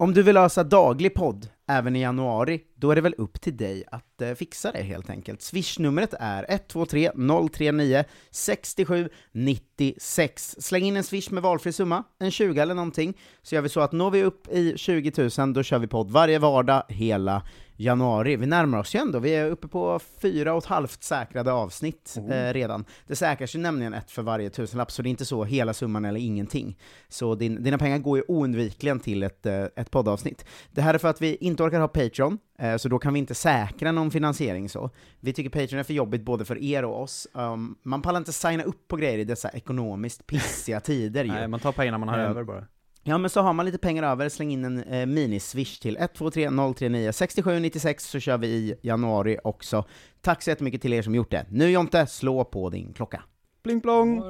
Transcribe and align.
Om 0.00 0.14
du 0.14 0.22
vill 0.22 0.34
lösa 0.34 0.64
daglig 0.64 1.14
podd 1.14 1.48
även 1.68 1.96
i 1.96 2.00
januari, 2.00 2.60
då 2.74 2.90
är 2.90 2.94
det 2.94 3.00
väl 3.00 3.14
upp 3.18 3.40
till 3.40 3.56
dig 3.56 3.84
att 3.90 4.22
eh, 4.22 4.34
fixa 4.34 4.72
det 4.72 4.82
helt 4.82 5.10
enkelt. 5.10 5.42
Swish-numret 5.42 6.14
är 6.20 6.46
123 6.48 7.10
039 7.52 8.04
67 8.30 9.08
96. 9.32 10.56
Släng 10.58 10.84
in 10.84 10.96
en 10.96 11.04
swish 11.04 11.30
med 11.30 11.42
valfri 11.42 11.72
summa, 11.72 12.04
en 12.18 12.30
20 12.30 12.60
eller 12.60 12.74
någonting, 12.74 13.14
så 13.42 13.54
gör 13.54 13.62
vi 13.62 13.68
så 13.68 13.80
att 13.80 13.92
når 13.92 14.10
vi 14.10 14.22
upp 14.22 14.48
i 14.48 14.72
20 14.76 15.30
000, 15.38 15.52
då 15.52 15.62
kör 15.62 15.78
vi 15.78 15.86
podd 15.86 16.10
varje 16.10 16.38
vardag 16.38 16.82
hela 16.88 17.42
januari. 17.78 18.36
Vi 18.36 18.46
närmar 18.46 18.78
oss 18.78 18.94
ju 18.94 19.00
ändå, 19.00 19.18
vi 19.18 19.34
är 19.34 19.50
uppe 19.50 19.68
på 19.68 20.00
fyra 20.22 20.52
och 20.52 20.58
ett 20.58 20.68
halvt 20.68 21.02
säkrade 21.02 21.52
avsnitt 21.52 22.18
eh, 22.30 22.52
redan. 22.52 22.84
Det 23.06 23.16
säkras 23.16 23.54
ju 23.54 23.58
nämligen 23.58 23.94
ett 23.94 24.10
för 24.10 24.22
varje 24.22 24.50
tusenlapp, 24.50 24.90
så 24.90 25.02
det 25.02 25.08
är 25.08 25.10
inte 25.10 25.24
så 25.24 25.44
hela 25.44 25.74
summan 25.74 26.04
eller 26.04 26.20
ingenting. 26.20 26.78
Så 27.08 27.34
din, 27.34 27.62
dina 27.62 27.78
pengar 27.78 27.98
går 27.98 28.18
ju 28.18 28.24
oundvikligen 28.28 29.00
till 29.00 29.22
ett, 29.22 29.46
eh, 29.46 29.64
ett 29.76 29.90
poddavsnitt. 29.90 30.44
Det 30.70 30.82
här 30.82 30.94
är 30.94 30.98
för 30.98 31.08
att 31.08 31.22
vi 31.22 31.36
inte 31.36 31.62
orkar 31.62 31.80
ha 31.80 31.88
Patreon, 31.88 32.38
eh, 32.58 32.76
så 32.76 32.88
då 32.88 32.98
kan 32.98 33.12
vi 33.12 33.18
inte 33.18 33.34
säkra 33.34 33.92
någon 33.92 34.10
finansiering 34.10 34.68
så. 34.68 34.90
Vi 35.20 35.32
tycker 35.32 35.50
Patreon 35.50 35.80
är 35.80 35.84
för 35.84 35.94
jobbigt 35.94 36.22
både 36.22 36.44
för 36.44 36.62
er 36.62 36.84
och 36.84 37.02
oss. 37.02 37.28
Um, 37.32 37.76
man 37.82 38.02
pallar 38.02 38.18
inte 38.18 38.32
signa 38.32 38.62
upp 38.62 38.88
på 38.88 38.96
grejer 38.96 39.18
i 39.18 39.24
dessa 39.24 39.48
ekonomiskt 39.48 40.26
pissiga 40.26 40.80
tider 40.88 41.24
ju. 41.24 41.30
Nej, 41.30 41.48
man 41.48 41.60
tar 41.60 41.72
pengarna 41.72 41.98
man 41.98 42.08
har 42.08 42.18
Eh, 42.18 42.30
över 42.30 42.44
bara. 42.44 42.64
Ja 43.08 43.18
men 43.18 43.30
så 43.30 43.40
har 43.40 43.52
man 43.52 43.66
lite 43.66 43.78
pengar 43.78 44.02
över, 44.02 44.28
släng 44.28 44.52
in 44.52 44.64
en 44.64 44.84
eh, 44.84 45.06
mini-swish 45.06 45.82
till 45.82 45.96
123 45.96 46.50
039 46.50 47.12
67 47.12 47.60
96 47.60 48.10
så 48.10 48.20
kör 48.20 48.38
vi 48.38 48.46
i 48.46 48.74
januari 48.82 49.38
också. 49.44 49.84
Tack 50.20 50.42
så 50.42 50.50
jättemycket 50.50 50.82
till 50.82 50.92
er 50.92 51.02
som 51.02 51.14
gjort 51.14 51.30
det. 51.30 51.46
Nu 51.50 51.70
Jonte, 51.70 52.06
slå 52.06 52.44
på 52.44 52.70
din 52.70 52.92
klocka. 52.92 53.22
Pling 53.62 53.80
plong! 53.80 54.22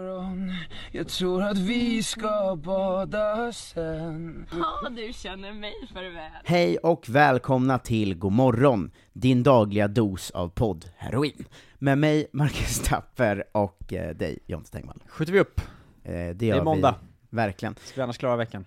Jag 0.92 1.08
tror 1.08 1.42
att 1.42 1.58
vi 1.58 2.02
ska 2.02 2.56
bada 2.64 3.52
sen 3.52 4.46
Ja, 4.52 4.88
du 4.90 5.12
känner 5.12 5.52
mig 5.52 5.74
för 5.92 6.14
väl. 6.14 6.30
Hej 6.44 6.78
och 6.78 7.08
välkomna 7.08 7.78
till 7.78 8.14
God 8.14 8.32
morgon, 8.32 8.90
din 9.12 9.42
dagliga 9.42 9.88
dos 9.88 10.30
av 10.30 10.48
podd-heroin. 10.48 11.44
Med 11.78 11.98
mig, 11.98 12.26
Marcus 12.32 12.80
Tapper, 12.80 13.44
och 13.52 13.92
eh, 13.92 14.16
dig, 14.16 14.38
Jonte 14.46 14.70
Tengvall. 14.70 15.02
Skjuter 15.08 15.32
vi 15.32 15.40
upp. 15.40 15.60
Eh, 16.04 16.12
det, 16.12 16.32
Det 16.32 16.46
gör 16.46 16.56
är 16.58 16.64
måndag. 16.64 16.94
Verkligen. 17.30 17.74
Ska 17.84 17.94
vi 17.96 18.02
annars 18.02 18.18
klara 18.18 18.36
veckan? 18.36 18.64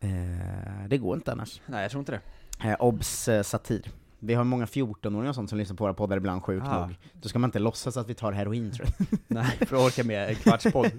Eh, 0.00 0.88
det 0.88 0.98
går 0.98 1.16
inte 1.16 1.32
annars. 1.32 1.60
Nej, 1.66 1.82
jag 1.82 1.90
tror 1.90 2.00
inte 2.00 2.12
det. 2.12 2.68
Eh, 2.68 2.76
obs 2.80 3.28
eh, 3.28 3.42
satir. 3.42 3.90
Vi 4.20 4.34
har 4.34 4.44
många 4.44 4.64
14-åringar 4.66 5.28
och 5.28 5.34
sånt 5.34 5.48
som 5.48 5.58
lyssnar 5.58 5.76
på 5.76 5.84
våra 5.84 5.94
poddar 5.94 6.16
ibland, 6.16 6.42
sjukt 6.42 6.66
Ah. 6.68 6.86
nog. 6.86 6.96
Då 7.12 7.28
ska 7.28 7.38
man 7.38 7.48
inte 7.48 7.58
låtsas 7.58 7.96
att 7.96 8.08
vi 8.08 8.14
tar 8.14 8.32
heroin 8.32 8.70
tror 8.72 8.88
jag. 8.98 9.18
Nej, 9.26 9.46
för 9.66 9.76
att 9.76 9.82
orka 9.86 10.04
med 10.04 10.28
en 10.28 10.34
kvarts 10.34 10.72
podd. 10.72 10.90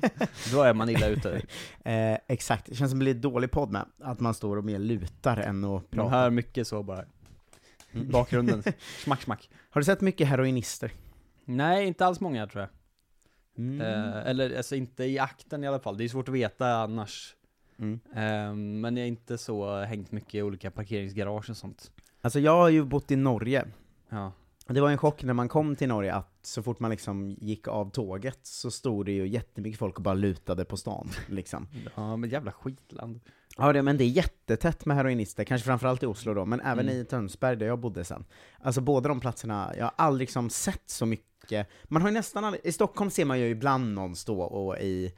Då 0.51 0.61
är 0.63 0.73
man 0.73 0.89
illa 0.89 1.07
ute. 1.07 1.41
Eh, 1.83 2.17
exakt, 2.27 2.65
det 2.65 2.75
känns 2.75 2.91
som 2.91 2.99
det 2.99 3.03
blir 3.03 3.13
dålig 3.13 3.51
podd 3.51 3.71
med, 3.71 3.85
att 4.03 4.19
man 4.19 4.33
står 4.33 4.57
och 4.57 4.63
mer 4.65 4.79
lutar 4.79 5.37
än 5.37 5.63
att 5.63 5.69
Man 5.71 5.81
prata. 5.89 6.09
hör 6.09 6.29
mycket 6.29 6.67
så 6.67 6.83
bara. 6.83 7.05
Bakgrunden. 7.91 8.63
Smack, 9.03 9.21
smack. 9.21 9.49
Har 9.69 9.81
du 9.81 9.85
sett 9.85 10.01
mycket 10.01 10.27
heroinister? 10.27 10.91
Nej, 11.45 11.87
inte 11.87 12.05
alls 12.05 12.19
många 12.19 12.47
tror 12.47 12.61
jag. 12.61 12.69
Mm. 13.59 13.81
Eh, 13.81 14.27
eller 14.27 14.57
alltså 14.57 14.75
inte 14.75 15.03
i 15.03 15.19
akten 15.19 15.63
i 15.63 15.67
alla 15.67 15.79
fall. 15.79 15.97
Det 15.97 16.03
är 16.03 16.07
svårt 16.07 16.29
att 16.29 16.35
veta 16.35 16.73
annars. 16.73 17.35
Mm. 17.79 17.99
Eh, 18.13 18.55
men 18.55 18.97
jag 18.97 19.03
har 19.03 19.07
inte 19.07 19.37
så 19.37 19.79
hängt 19.81 20.11
mycket 20.11 20.35
i 20.35 20.41
olika 20.41 20.71
parkeringsgarage 20.71 21.49
och 21.49 21.57
sånt. 21.57 21.91
Alltså 22.21 22.39
jag 22.39 22.57
har 22.57 22.69
ju 22.69 22.83
bott 22.83 23.11
i 23.11 23.15
Norge, 23.15 23.65
Ja. 24.09 24.31
Det 24.75 24.81
var 24.81 24.89
en 24.89 24.97
chock 24.97 25.23
när 25.23 25.33
man 25.33 25.49
kom 25.49 25.75
till 25.75 25.87
Norge 25.87 26.13
att 26.13 26.39
så 26.41 26.63
fort 26.63 26.79
man 26.79 26.91
liksom 26.91 27.29
gick 27.29 27.67
av 27.67 27.89
tåget 27.91 28.39
så 28.43 28.71
stod 28.71 29.05
det 29.05 29.11
ju 29.11 29.27
jättemycket 29.27 29.79
folk 29.79 29.95
och 29.97 30.03
bara 30.03 30.13
lutade 30.13 30.65
på 30.65 30.77
stan, 30.77 31.09
liksom. 31.27 31.67
Ja, 31.95 32.15
men 32.15 32.29
jävla 32.29 32.51
skitland. 32.51 33.19
Ja, 33.57 33.73
det, 33.73 33.81
men 33.81 33.97
det 33.97 34.03
är 34.03 34.07
jättetätt 34.09 34.85
med 34.85 34.97
heroinister, 34.97 35.43
kanske 35.43 35.65
framförallt 35.65 36.03
i 36.03 36.05
Oslo 36.05 36.33
då, 36.33 36.45
men 36.45 36.61
även 36.61 36.89
Mm. 36.89 37.01
i 37.01 37.05
Tönsberg 37.05 37.55
där 37.55 37.65
jag 37.65 37.79
bodde 37.79 38.03
sen. 38.03 38.25
Alltså 38.59 38.81
båda 38.81 39.09
de 39.09 39.19
platserna, 39.19 39.73
jag 39.77 39.85
har 39.85 39.93
aldrig 39.95 40.19
liksom 40.19 40.49
sett 40.49 40.83
så 40.89 41.05
mycket, 41.05 41.67
man 41.83 42.01
har 42.01 42.09
ju 42.09 42.13
nästan 42.13 42.43
aldrig, 42.45 42.65
i 42.65 42.71
Stockholm 42.71 43.11
ser 43.11 43.25
man 43.25 43.39
ju 43.39 43.49
ibland 43.49 43.93
någon 43.93 44.15
stå 44.15 44.41
och 44.41 44.77
i, 44.77 45.13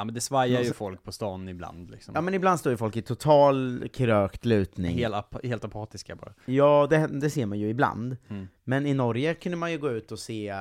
Ja 0.00 0.04
men 0.04 0.14
det 0.14 0.20
svajar 0.20 0.62
ju 0.62 0.72
folk 0.72 1.02
på 1.04 1.12
stan 1.12 1.48
ibland 1.48 1.90
liksom. 1.90 2.14
ja 2.14 2.20
men 2.20 2.34
ibland 2.34 2.60
står 2.60 2.70
ju 2.70 2.76
folk 2.76 2.96
i 2.96 3.02
total 3.02 3.88
krökt 3.92 4.44
lutning. 4.44 4.96
Helt, 4.98 5.14
ap- 5.14 5.46
helt 5.46 5.64
apatiska 5.64 6.16
bara. 6.16 6.34
Ja, 6.44 6.86
det, 6.90 7.06
det 7.06 7.30
ser 7.30 7.46
man 7.46 7.58
ju 7.58 7.68
ibland. 7.68 8.16
Mm. 8.28 8.48
Men 8.64 8.86
i 8.86 8.94
Norge 8.94 9.34
kunde 9.34 9.56
man 9.56 9.72
ju 9.72 9.78
gå 9.78 9.90
ut 9.90 10.12
och 10.12 10.18
se 10.18 10.54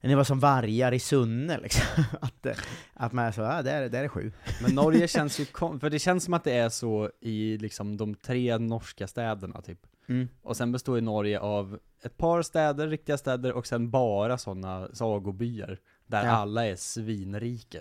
det 0.00 0.14
var 0.14 0.24
som 0.24 0.40
vargar 0.40 0.94
i 0.94 0.98
Sunne 0.98 1.58
liksom. 1.60 2.04
att, 2.20 2.46
eh, 2.46 2.56
att 2.94 3.12
man 3.12 3.24
är 3.24 3.32
så, 3.32 3.40
ja, 3.40 3.62
där, 3.62 3.88
där 3.88 4.04
är 4.04 4.08
sju. 4.08 4.32
Men 4.62 4.74
Norge 4.74 5.08
känns 5.08 5.40
ju, 5.40 5.44
för 5.80 5.90
det 5.90 5.98
känns 5.98 6.24
som 6.24 6.34
att 6.34 6.44
det 6.44 6.52
är 6.52 6.68
så 6.68 7.10
i 7.20 7.58
liksom 7.58 7.96
de 7.96 8.14
tre 8.14 8.58
norska 8.58 9.06
städerna 9.06 9.62
typ. 9.62 9.78
Mm. 10.08 10.28
Och 10.42 10.56
sen 10.56 10.72
består 10.72 10.96
ju 10.96 11.00
Norge 11.00 11.40
av 11.40 11.78
ett 12.02 12.16
par 12.16 12.42
städer, 12.42 12.88
riktiga 12.88 13.18
städer, 13.18 13.52
och 13.52 13.66
sen 13.66 13.90
bara 13.90 14.38
sådana 14.38 14.88
sagobyar. 14.92 15.78
Där 16.06 16.24
Ja. 16.24 16.30
alla 16.30 16.66
är 16.66 16.76
svinrika. 16.76 17.78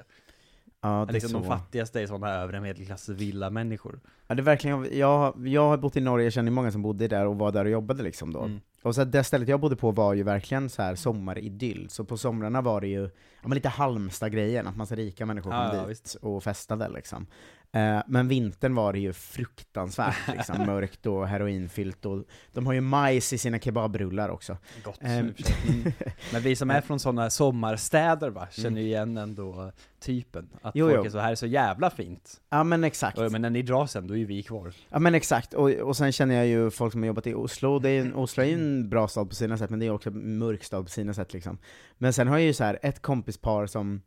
Ja, 0.85 1.05
det 1.05 1.11
är 1.11 1.13
liksom 1.13 1.29
så. 1.29 1.37
de 1.37 1.47
fattigaste 1.47 2.01
är 2.01 2.07
sådana 2.07 2.29
övre 2.33 2.61
medelklass 2.61 3.09
villamänniskor. 3.09 3.99
Ja, 4.27 4.35
det 4.35 4.41
är 4.41 4.43
verkligen, 4.43 4.87
jag, 4.97 5.47
jag 5.47 5.67
har 5.69 5.77
bott 5.77 5.97
i 5.97 6.01
Norge, 6.01 6.25
jag 6.25 6.33
känner 6.33 6.51
många 6.51 6.71
som 6.71 6.81
bodde 6.81 7.07
där 7.07 7.25
och 7.25 7.37
var 7.37 7.51
där 7.51 7.65
och 7.65 7.71
jobbade 7.71 8.03
liksom 8.03 8.33
då. 8.33 8.41
Mm. 8.41 8.59
Och 8.81 8.95
så 8.95 9.03
det 9.03 9.23
stället 9.23 9.47
jag 9.47 9.59
bodde 9.59 9.75
på 9.75 9.91
var 9.91 10.13
ju 10.13 10.23
verkligen 10.23 10.69
så 10.69 10.81
här 10.81 10.95
sommaridyll, 10.95 11.89
så 11.89 12.03
på 12.05 12.17
somrarna 12.17 12.61
var 12.61 12.81
det 12.81 12.87
ju, 12.87 13.01
ja 13.41 13.47
men 13.47 13.55
lite 13.55 13.69
Halmstad-grejen, 13.69 14.67
att 14.67 14.77
massa 14.77 14.95
rika 14.95 15.25
människor 15.25 15.51
kom 15.51 15.59
Ja, 15.59 15.75
ja, 15.75 15.81
dit 15.81 15.89
visst. 15.89 16.15
och 16.15 16.43
festade 16.43 16.89
liksom. 16.89 17.27
Eh, 17.75 18.01
men 18.07 18.27
vintern 18.27 18.75
var 18.75 18.93
det 18.93 18.99
ju 18.99 19.13
fruktansvärt 19.13 20.15
liksom, 20.37 20.65
mörkt 20.65 21.05
och 21.05 21.27
heroinfyllt 21.27 22.05
och 22.05 22.23
de 22.53 22.65
har 22.65 22.73
ju 22.73 22.81
majs 22.81 23.33
i 23.33 23.37
sina 23.37 23.59
kebabrullar 23.59 24.29
också. 24.29 24.57
Gott. 24.83 25.01
Mm. 25.01 25.33
Men 26.33 26.41
vi 26.41 26.55
som 26.55 26.69
är 26.71 26.81
från 26.81 26.99
sådana 26.99 27.29
sommarstäder 27.29 28.29
va, 28.29 28.47
känner 28.51 28.81
ju 28.81 28.87
igen 28.87 29.17
ändå 29.17 29.71
typen. 29.99 30.49
Att 30.61 30.75
Jo, 30.75 30.85
folk 30.89 30.97
jo. 30.99 31.05
är 31.05 31.09
så 31.09 31.19
här 31.19 31.31
är 31.31 31.35
så 31.35 31.45
jävla 31.45 31.89
fint. 31.89 32.41
Ja 32.49 32.63
men 32.63 32.83
exakt. 32.83 33.17
Och, 33.17 33.31
men 33.31 33.41
när 33.41 33.49
ni 33.49 33.61
drar 33.61 33.85
sen, 33.85 34.07
då 34.07 34.13
är 34.13 34.17
ju 34.17 34.25
vi 34.25 34.43
kvar. 34.43 34.73
Ja 34.89 34.99
men 34.99 35.15
exakt, 35.15 35.53
och, 35.53 35.69
och 35.71 35.97
sen 35.97 36.11
känner 36.11 36.35
jag 36.35 36.47
ju 36.47 36.71
folk 36.71 36.91
som 36.91 37.01
har 37.01 37.07
jobbat 37.07 37.27
i 37.27 37.33
Oslo, 37.33 37.79
det 37.79 37.89
är, 37.89 38.01
en- 38.01 38.15
Oslo 38.15 38.43
är 38.43 38.47
ju 38.47 38.53
en 38.53 38.89
bra 38.89 39.07
stad 39.07 39.29
på 39.29 39.35
sina 39.35 39.57
sätt, 39.57 39.69
men 39.69 39.79
det 39.79 39.85
är 39.85 39.91
också 39.91 40.09
en 40.09 40.37
mörk 40.37 40.63
stad 40.63 40.85
på 40.85 40.91
sina 40.91 41.13
sätt 41.13 41.33
liksom. 41.33 41.57
Men 41.97 42.13
sen 42.13 42.27
har 42.27 42.37
jag 42.37 42.45
ju 42.45 42.53
så 42.53 42.63
här 42.63 42.79
ett 42.81 43.01
kompispar 43.01 43.65
som 43.67 44.01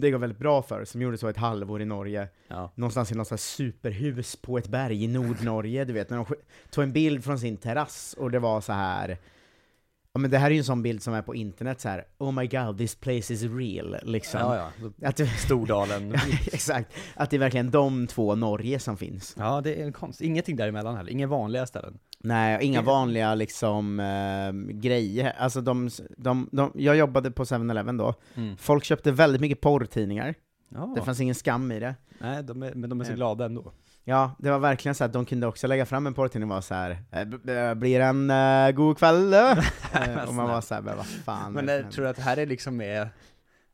det 0.00 0.10
går 0.10 0.18
väldigt 0.18 0.38
bra 0.38 0.62
för, 0.62 0.84
som 0.84 1.02
gjorde 1.02 1.18
så 1.18 1.28
ett 1.28 1.36
halvår 1.36 1.82
i 1.82 1.84
Norge, 1.84 2.28
Ja. 2.48 2.72
någonstans 2.74 3.12
i 3.12 3.14
något 3.14 3.30
här 3.30 3.36
superhus 3.36 4.36
på 4.36 4.58
ett 4.58 4.68
berg 4.68 5.04
i 5.04 5.08
Nordnorge, 5.08 5.84
du 5.84 5.92
vet, 5.92 6.10
när 6.10 6.16
de 6.16 6.26
tog 6.70 6.84
en 6.84 6.92
bild 6.92 7.24
från 7.24 7.38
sin 7.38 7.56
terrass, 7.56 8.14
och 8.18 8.30
det 8.30 8.38
var 8.38 8.60
så 8.60 8.72
här. 8.72 9.18
Ja 10.12 10.18
men 10.20 10.30
det 10.30 10.38
här 10.38 10.46
är 10.46 10.50
ju 10.54 10.58
en 10.58 10.64
sån 10.64 10.82
bild 10.82 11.02
som 11.02 11.14
är 11.14 11.22
på 11.22 11.34
internet 11.34 11.80
så 11.80 11.88
här. 11.88 12.04
oh 12.18 12.32
my 12.32 12.46
god, 12.46 12.78
this 12.78 12.94
place 12.94 13.34
is 13.34 13.42
real, 13.42 13.96
liksom. 14.02 14.40
Ja, 14.40 14.70
ja. 15.00 15.08
Att 15.08 15.20
Stordalen. 15.38 16.14
exakt, 16.52 16.92
att 17.14 17.30
det 17.30 17.36
är 17.36 17.40
verkligen 17.40 17.70
de 17.70 18.06
två 18.06 18.34
Norge 18.34 18.78
som 18.78 18.96
finns. 18.96 19.34
Ja, 19.38 19.60
det 19.60 19.80
är 19.80 19.84
en 19.84 19.92
konst. 19.92 20.20
Ingenting 20.20 20.56
däremellan 20.56 20.96
heller. 20.96 21.10
Inga 21.10 21.26
vanliga 21.26 21.66
ställen. 21.66 21.98
Nej, 22.26 22.58
inga 22.64 22.82
vanliga 22.82 23.34
liksom 23.34 24.00
eh, 24.00 24.72
grejer. 24.74 25.32
Alltså 25.38 25.60
de, 25.60 25.90
de, 26.16 26.48
de, 26.52 26.72
jag 26.74 26.96
jobbade 26.96 27.30
på 27.30 27.44
7-Eleven 27.44 27.96
då, 27.96 28.14
Mm. 28.34 28.56
folk 28.56 28.84
köpte 28.84 29.12
väldigt 29.12 29.40
mycket 29.40 29.60
porrtidningar, 29.60 30.34
Ja. 30.74 30.92
det 30.96 31.02
fanns 31.02 31.20
ingen 31.20 31.34
skam 31.34 31.72
i 31.72 31.80
det. 31.80 31.94
Nej, 32.18 32.42
de 32.42 32.62
är, 32.62 32.74
men 32.74 32.90
de 32.90 33.00
är 33.00 33.04
så 33.04 33.10
Eh. 33.10 33.16
glada 33.16 33.44
ändå. 33.44 33.72
Ja, 34.04 34.30
det 34.38 34.50
var 34.50 34.58
verkligen 34.58 34.94
så 34.94 35.04
att 35.04 35.12
de 35.12 35.24
kunde 35.24 35.46
också 35.46 35.66
lägga 35.66 35.86
fram 35.86 36.06
en 36.06 36.14
porrtidning 36.14 36.50
och 36.50 36.54
vara 36.54 36.62
så 36.62 36.74
här. 36.74 36.98
"Eh, 37.10 37.74
blir 37.74 38.00
en 38.00 38.30
uh, 38.30 38.70
god 38.70 38.98
kväll 38.98 39.30
då?" 39.30 39.36
Eh, 39.94 40.28
Och 40.28 40.34
man 40.34 40.48
var 40.48 40.60
såhär, 40.60 40.82
vad 40.82 41.06
fan 41.06 41.52
Men 41.52 41.82
som 41.82 41.90
tror 41.90 42.04
du 42.04 42.10
att 42.10 42.16
det 42.16 42.22
här 42.22 42.36
är 42.36 42.46
liksom 42.46 42.76
med 42.76 43.08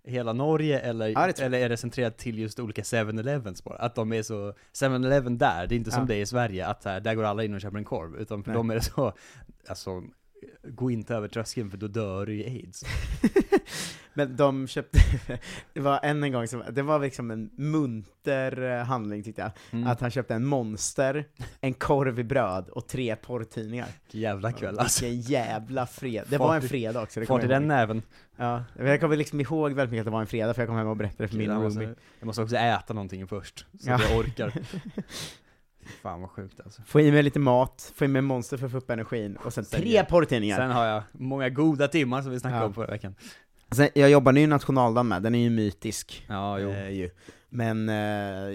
hela 0.04 0.32
Norge 0.32 0.78
eller, 0.80 1.08
Ja, 1.08 1.28
eller 1.28 1.58
är 1.58 1.68
det 1.68 1.76
centrerat 1.76 2.18
till 2.18 2.38
just 2.38 2.60
olika 2.60 2.82
7-Elevens 2.82 3.64
bara? 3.64 3.76
Att 3.78 3.94
de 3.94 4.12
är 4.12 4.22
så, 4.22 4.54
7-Eleven 4.74 5.38
där, 5.38 5.66
det 5.66 5.74
är 5.74 5.76
inte 5.76 5.90
som 5.90 6.00
Ja. 6.00 6.06
det 6.06 6.14
är 6.14 6.20
i 6.20 6.26
Sverige, 6.26 6.66
att 6.66 6.84
här, 6.84 7.00
där 7.00 7.14
går 7.14 7.24
alla 7.24 7.44
in 7.44 7.54
och 7.54 7.60
köper 7.60 7.78
en 7.78 7.84
korv, 7.84 8.16
utan 8.16 8.42
för 8.44 8.50
Nej. 8.50 8.56
dem 8.56 8.70
är 8.70 8.74
det 8.74 8.82
så, 8.82 9.12
alltså, 9.68 10.02
gå 10.62 10.90
inte 10.90 11.14
över 11.14 11.28
tröskeln 11.28 11.70
för 11.70 11.78
då 11.78 11.86
dör 11.88 12.26
du 12.26 12.34
i 12.34 12.44
aids. 12.44 12.84
Men 14.14 14.36
de 14.36 14.68
köpte, 14.68 14.98
det 15.72 15.80
var 15.80 16.00
än 16.02 16.22
en 16.22 16.32
gång, 16.32 16.48
som, 16.48 16.62
det 16.70 16.82
var 16.82 16.98
liksom 16.98 17.30
en 17.30 17.50
munter 17.56 18.62
eh, 18.62 18.84
handling 18.84 19.22
tyckte 19.22 19.42
jag. 19.42 19.50
Mm. 19.70 19.86
Att 19.90 20.00
han 20.00 20.10
köpte 20.10 20.34
en 20.34 20.44
monster, 20.44 21.24
en 21.60 21.74
korv 21.74 22.18
i 22.18 22.24
bröd 22.24 22.68
och 22.68 22.88
tre 22.88 23.16
porrtidningar. 23.16 23.88
Jävla 24.10 24.52
kväll 24.52 24.78
alltså. 24.78 25.04
Vilken 25.04 25.20
jävla 25.20 25.86
fredag. 25.86 26.26
Det 26.28 26.38
Fart 26.38 26.48
var 26.48 26.56
en 26.56 26.62
fredag 26.62 27.02
också, 27.02 27.20
det 27.20 27.26
Fart 27.26 27.44
i 27.44 27.46
den 27.46 27.68
näven. 27.68 28.02
Ja, 28.36 28.64
jag 28.78 29.00
kommer 29.00 29.16
liksom 29.16 29.40
ihåg 29.40 29.72
väldigt 29.72 29.90
mycket 29.90 30.00
att 30.00 30.06
det 30.06 30.10
var 30.10 30.20
en 30.20 30.26
fredag, 30.26 30.54
för 30.54 30.62
jag 30.62 30.68
kom 30.68 30.76
hem 30.76 30.86
och 30.86 30.96
berättade 30.96 31.28
för 31.28 31.36
min 31.36 31.50
roomie. 31.50 31.94
jag 32.18 32.26
måste 32.26 32.42
också 32.42 32.56
äta 32.56 32.94
någonting 32.94 33.26
först, 33.26 33.58
så 33.58 33.90
Ja. 33.90 34.00
jag 34.02 34.18
orkar. 34.18 34.52
Fan 36.02 36.20
vad 36.20 36.30
sjukt 36.30 36.60
alltså. 36.64 36.82
Få 36.82 37.00
i 37.00 37.12
mig 37.12 37.22
lite 37.22 37.38
mat, 37.38 37.92
få 37.94 38.04
i 38.04 38.08
mig 38.08 38.22
monster 38.22 38.56
för 38.56 38.66
att 38.66 38.72
få 38.72 38.78
upp 38.78 38.90
energin, 38.90 39.36
och 39.36 39.52
sen 39.52 39.64
Sen- 39.64 39.80
tre 39.80 40.04
porrtidningar. 40.04 40.56
Sen 40.56 40.70
har 40.70 40.84
jag 40.86 41.02
många 41.12 41.48
goda 41.48 41.88
timmar 41.88 42.22
som 42.22 42.30
vi 42.32 42.40
snackade 42.40 42.62
Ja. 42.62 42.66
om 42.66 42.74
förra 42.74 42.86
veckan. 42.90 43.14
Sen, 43.70 43.88
jag 43.94 44.10
jobbar 44.10 44.32
ju 44.32 44.46
nationaldagen 44.46 45.08
med, 45.08 45.22
den 45.22 45.34
är 45.34 45.38
ju 45.42 45.50
mytisk. 45.50 46.24
Ja, 46.28 46.58
jo. 46.58 46.70
Eh, 46.70 46.90
ju. 46.90 47.10
Men 47.48 47.88
eh, 47.88 47.94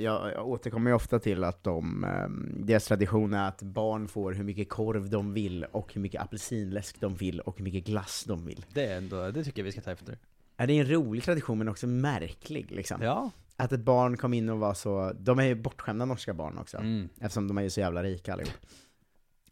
jag, 0.03 0.31
jag 0.31 0.47
återkommer 0.47 0.89
ju 0.91 0.95
ofta 0.95 1.19
till 1.19 1.43
att 1.43 1.63
de, 1.63 2.03
eh, 2.03 2.27
deras 2.65 2.85
tradition 2.85 3.33
är 3.33 3.47
att 3.47 3.61
barn 3.61 4.07
får 4.07 4.33
hur 4.33 4.43
mycket 4.43 4.69
korv 4.69 5.09
de 5.09 5.33
vill, 5.33 5.63
och 5.71 5.93
hur 5.93 6.01
mycket 6.01 6.21
apelsinläsk 6.21 6.99
de 6.99 7.15
vill, 7.15 7.39
och 7.39 7.57
hur 7.57 7.63
mycket 7.63 7.85
glass 7.85 8.23
de 8.27 8.45
vill. 8.45 8.65
Det 8.73 8.85
är 8.85 8.97
ändå, 8.97 9.31
det 9.31 9.43
tycker 9.43 9.59
jag 9.61 9.65
vi 9.65 9.71
ska 9.71 9.81
ta 9.81 9.91
efter. 9.91 10.17
Ja, 10.57 10.65
det 10.65 10.73
är 10.73 10.79
en 10.81 10.91
rolig 10.91 11.23
tradition 11.23 11.57
men 11.57 11.67
också 11.69 11.87
märklig 11.87 12.71
liksom. 12.71 13.01
Ja. 13.01 13.31
Att 13.57 13.71
ett 13.71 13.79
barn 13.79 14.17
kom 14.17 14.33
in 14.33 14.49
och 14.49 14.59
var 14.59 14.73
så, 14.73 15.13
de 15.19 15.39
är 15.39 15.43
ju 15.43 15.55
bortskämda 15.55 16.05
norska 16.05 16.33
barn 16.33 16.57
också, 16.57 16.77
Mm. 16.77 17.09
eftersom 17.21 17.47
de 17.47 17.57
är 17.57 17.61
ju 17.61 17.69
så 17.69 17.79
jävla 17.79 18.03
rika 18.03 18.33
allihop. 18.33 18.53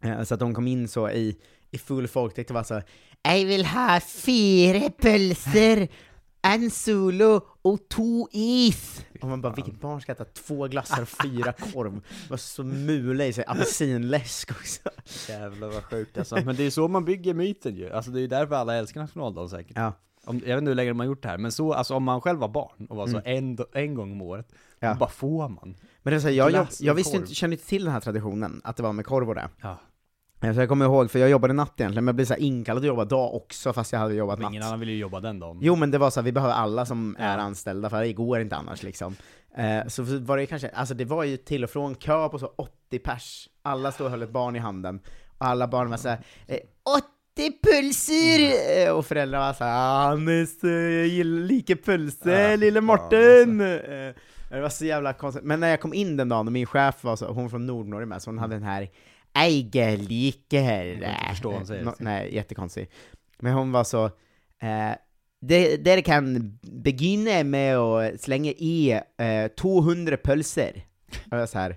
Eh, 0.01 0.23
Så 0.23 0.33
att 0.33 0.39
de 0.39 0.53
kom 0.53 0.67
in 0.67 0.87
så 0.87 1.09
i, 1.09 1.37
i 1.71 1.77
full 1.77 2.07
folkdräkt 2.07 2.49
och 2.49 2.53
var 2.55 2.63
så 2.63 2.81
Jag 3.23 3.45
vill 3.45 3.65
ha 3.65 3.99
fyra 3.99 4.89
pölser, 4.89 5.87
en 6.41 6.71
solo 6.71 7.41
och 7.61 7.89
två 7.89 8.29
is! 8.31 9.05
Och 9.21 9.27
man 9.27 9.41
bara, 9.41 9.53
vilket 9.53 9.81
barn 9.81 10.01
ska 10.01 10.11
äta 10.11 10.25
två 10.25 10.67
glassar 10.67 11.01
och 11.01 11.09
fyra 11.09 11.53
korv? 11.53 11.93
Det 12.23 12.29
var 12.29 12.37
så 12.37 12.63
mula 12.63 13.25
i 13.25 13.33
sig, 13.33 13.43
apelsinläsk 13.47 14.51
också. 14.51 14.89
Jävlar 15.31 15.67
vad 15.67 15.83
sjukt 15.83 16.17
alltså. 16.17 16.35
Men 16.45 16.55
det 16.55 16.63
är 16.63 16.69
så 16.69 16.87
man 16.87 17.05
bygger 17.05 17.33
myten 17.33 17.75
ju. 17.75 17.89
Alltså 17.91 18.11
det 18.11 18.19
är 18.19 18.21
ju 18.21 18.27
därför 18.27 18.55
alla 18.55 18.75
älskar 18.75 19.01
nationaldagen 19.01 19.49
säkert. 19.49 19.77
Ja. 19.77 19.93
Om, 20.25 20.35
jag 20.45 20.55
vet 20.55 20.57
inte 20.57 20.69
hur 20.69 20.75
länge 20.75 20.89
de 20.89 20.99
har 20.99 21.05
gjort 21.05 21.23
det 21.23 21.29
här, 21.29 21.37
men 21.37 21.51
så, 21.51 21.73
alltså 21.73 21.93
om 21.95 22.03
man 22.03 22.21
själv 22.21 22.39
var 22.39 22.47
barn 22.47 22.85
och 22.89 22.97
var 22.97 23.07
så 23.07 23.17
Mm. 23.25 23.57
en, 23.59 23.65
en 23.73 23.95
gång 23.95 24.11
om 24.11 24.21
året, 24.21 24.51
Ja. 24.79 24.93
då 24.93 24.99
bara 24.99 25.09
får 25.09 25.49
man. 25.49 25.75
Men 26.03 26.11
det 26.11 26.15
är 26.17 26.19
så 26.19 26.27
här, 26.27 26.33
jag, 26.35 26.45
jag, 26.45 26.51
Glass 26.51 26.81
jag 26.81 26.93
visste 26.93 27.11
korv. 27.11 27.21
inte, 27.21 27.35
kände 27.35 27.53
inte 27.53 27.65
till 27.67 27.83
den 27.83 27.93
här 27.93 27.99
traditionen, 28.01 28.61
att 28.63 28.77
det 28.77 28.83
var 28.83 28.93
med 28.93 29.05
korv 29.05 29.29
och 29.29 29.35
det. 29.35 29.49
Ja. 29.61 29.77
Eh, 30.41 30.53
Så 30.53 30.59
jag 30.59 30.69
kommer 30.69 30.85
ihåg, 30.85 31.11
för 31.11 31.19
jag 31.19 31.29
jobbade 31.29 31.53
natt 31.53 31.73
egentligen, 31.79 32.05
men 32.05 32.11
jag 32.11 32.15
blev 32.15 32.25
så 32.25 32.33
här 32.33 32.41
inkallad 32.41 32.83
att 32.83 32.87
jobba 32.87 33.05
dag 33.05 33.33
också, 33.35 33.73
fast 33.73 33.91
jag 33.93 33.99
hade 33.99 34.13
jobbat 34.13 34.39
Men 34.39 34.43
natt. 34.43 34.51
ingen 34.51 34.63
annan 34.63 34.79
vill 34.79 34.89
ju 34.89 34.97
jobba 34.97 35.19
den 35.19 35.39
dagen. 35.39 35.59
Jo 35.61 35.75
men 35.75 35.91
det 35.91 35.97
var 35.97 36.09
så 36.09 36.19
här, 36.19 36.25
vi 36.25 36.31
behöver 36.31 36.53
alla 36.53 36.85
som 36.85 37.15
är 37.19 37.37
anställda, 37.37 37.89
för 37.89 38.01
det 38.01 38.13
går 38.13 38.39
inte 38.41 38.55
annars 38.55 38.83
liksom. 38.83 39.15
Eh, 39.57 39.87
så 39.87 40.03
var 40.03 40.37
det 40.37 40.45
kanske, 40.45 40.69
alltså 40.69 40.93
det 40.93 41.05
var 41.05 41.23
ju 41.23 41.37
till 41.37 41.63
och 41.63 41.69
från 41.69 41.95
kö 41.95 42.29
på 42.29 42.39
så 42.39 42.47
80 42.55 42.99
pers, 42.99 43.49
alla 43.61 43.91
stod 43.91 44.05
och 44.05 44.11
höll 44.11 44.21
ett 44.23 44.29
barn 44.31 44.55
i 44.55 44.59
handen, 44.59 44.99
och 45.37 45.45
alla 45.45 45.67
barn 45.67 45.89
var 45.89 45.97
såhär 45.97 46.19
eh, 46.47 46.57
80 47.35 47.51
pulser! 47.63 48.85
Eh, 48.87 48.91
Och 48.93 49.05
föräldrar 49.05 49.39
var 49.39 49.53
såhär 49.53 49.71
'Hannes, 50.07 50.63
eh, 50.63 50.69
jag 50.71 51.07
gillar 51.07 51.41
lika 51.41 51.75
pulser, 51.75 52.49
Ja, 52.49 52.55
lille 52.55 52.81
Morten!' 52.81 53.61
Eh, 53.61 54.13
Det 54.49 54.61
var 54.61 54.69
så 54.69 54.85
jävla 54.85 55.13
konstigt, 55.13 55.43
men 55.43 55.59
när 55.59 55.69
jag 55.69 55.79
kom 55.81 55.93
in 55.93 56.17
den 56.17 56.29
dagen, 56.29 56.47
och 56.47 56.53
min 56.53 56.65
chef 56.65 57.03
var 57.03 57.15
så, 57.15 57.25
hon 57.25 57.49
från 57.49 57.65
Nordnorge 57.65 58.05
med, 58.05 58.21
så 58.21 58.29
hon 58.29 58.37
hade 58.37 58.55
den 58.55 58.63
här 58.63 58.89
Eigerliker. 59.33 60.85
Jag 60.85 61.01
kan 61.01 61.09
inte 61.11 61.25
förstå 61.29 61.49
vad 61.49 61.57
hon 61.57 61.67
säger. 61.67 61.83
Nå- 61.83 61.95
Nej, 61.99 62.35
jättekonstigt. 62.35 62.93
Men 63.39 63.53
hon 63.53 63.71
var 63.71 63.83
så, 63.83 64.05
eh, 64.61 64.91
det, 65.41 65.77
där 65.77 66.01
kan 66.01 66.57
begynna 66.61 67.43
med 67.43 67.77
att 67.77 68.21
slänga 68.21 68.51
i 68.51 68.91
eh, 69.17 69.47
200 69.57 70.17
pölser. 70.17 70.85
Och 71.31 71.37
jag 71.37 71.49
så 71.49 71.59
här, 71.59 71.75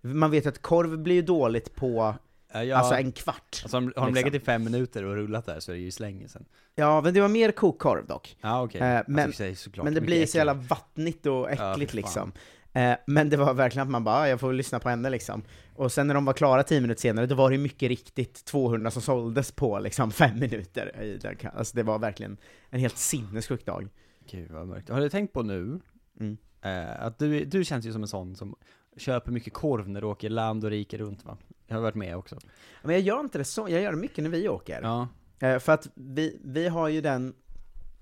man 0.00 0.30
vet 0.30 0.46
att 0.46 0.62
korv 0.62 0.98
blir 0.98 1.14
ju 1.14 1.22
dåligt 1.22 1.74
på 1.76 2.14
Ja, 2.52 2.64
ja. 2.64 2.76
alltså 2.76 2.94
en 2.94 3.12
kvart. 3.12 3.60
Alltså, 3.62 3.76
har 3.76 3.80
de- 3.80 3.86
liksom. 3.88 4.14
legat 4.14 4.34
i 4.34 4.40
fem 4.40 4.64
minuter 4.64 5.04
och 5.04 5.14
rullat 5.14 5.46
där 5.46 5.60
så 5.60 5.72
är 5.72 5.76
det 5.76 5.82
ju 5.82 5.90
slänge 5.90 6.28
sen. 6.28 6.44
Ja, 6.74 7.00
men 7.00 7.14
det 7.14 7.20
var 7.20 7.28
mer 7.28 7.52
kokkorv 7.52 8.06
dock. 8.06 8.36
Ja 8.40 8.62
okej. 8.62 8.80
Eh, 8.80 8.96
Alltså, 8.96 9.10
men- 9.10 9.84
men 9.84 9.94
det 9.94 10.00
blir 10.00 10.26
så 10.26 10.36
jävla 10.36 10.54
vattnigt 10.54 11.26
och 11.26 11.32
Ja, 11.32 11.72
äckligt 11.72 11.90
fan. 11.92 11.96
liksom. 11.96 12.32
Eh, 12.72 12.96
men 13.06 13.30
det 13.30 13.36
var 13.36 13.54
verkligen 13.54 13.86
att 13.86 13.90
man 13.92 14.04
bara, 14.04 14.16
"Ah, 14.16 14.28
jag 14.28 14.40
får 14.40 14.52
lyssna 14.52 14.78
på 14.78 14.88
henne 14.88 15.10
liksom. 15.10 15.42
Och 15.74 15.92
sen 15.92 16.06
när 16.06 16.14
de 16.14 16.24
var 16.24 16.32
klara 16.32 16.62
10 16.62 16.80
minuter 16.80 17.00
senare, 17.00 17.26
då 17.26 17.34
var 17.34 17.50
det 17.50 17.58
mycket 17.58 17.88
riktigt 17.88 18.44
200 18.44 18.90
som 18.90 19.02
såldes 19.02 19.52
på 19.52 19.78
liksom 19.78 20.10
5 20.12 20.38
minuter. 20.38 21.18
Alltså 21.56 21.76
det 21.76 21.82
var 21.82 21.98
verkligen 21.98 22.36
en 22.70 22.80
helt 22.80 22.96
sinnessjuk 22.96 23.66
dag. 23.66 23.88
Gud 24.30 24.50
vad 24.50 24.66
mörkt. 24.66 24.88
Har 24.88 25.00
du 25.00 25.08
tänkt 25.08 25.32
på 25.32 25.42
nu, 25.42 25.80
Mm. 26.20 26.36
eh, 26.62 27.02
att 27.06 27.18
du, 27.18 27.44
du 27.44 27.64
känns 27.64 27.86
ju 27.86 27.92
som 27.92 28.02
en 28.02 28.08
sån 28.08 28.36
som 28.36 28.56
köper 28.96 29.32
mycket 29.32 29.52
korv 29.52 29.88
när 29.88 30.00
du 30.00 30.06
åker 30.06 30.30
land 30.30 30.64
och 30.64 30.70
rike 30.70 30.98
runt 30.98 31.24
va? 31.24 31.36
Jag 31.66 31.76
har 31.76 31.82
varit 31.82 31.94
med 31.94 32.16
också. 32.16 32.38
Men 32.82 32.92
jag 32.94 33.02
gör 33.02 33.20
inte 33.20 33.38
det 33.38 33.44
så, 33.44 33.68
jag 33.68 33.82
gör 33.82 33.90
det 33.90 33.98
mycket 33.98 34.24
när 34.24 34.30
vi 34.30 34.48
åker. 34.48 34.80
Ja. 34.82 35.08
Eh, 35.38 35.58
för 35.58 35.72
att 35.72 35.88
vi, 35.94 36.40
vi 36.44 36.68
har 36.68 36.88
ju 36.88 37.00
den, 37.00 37.34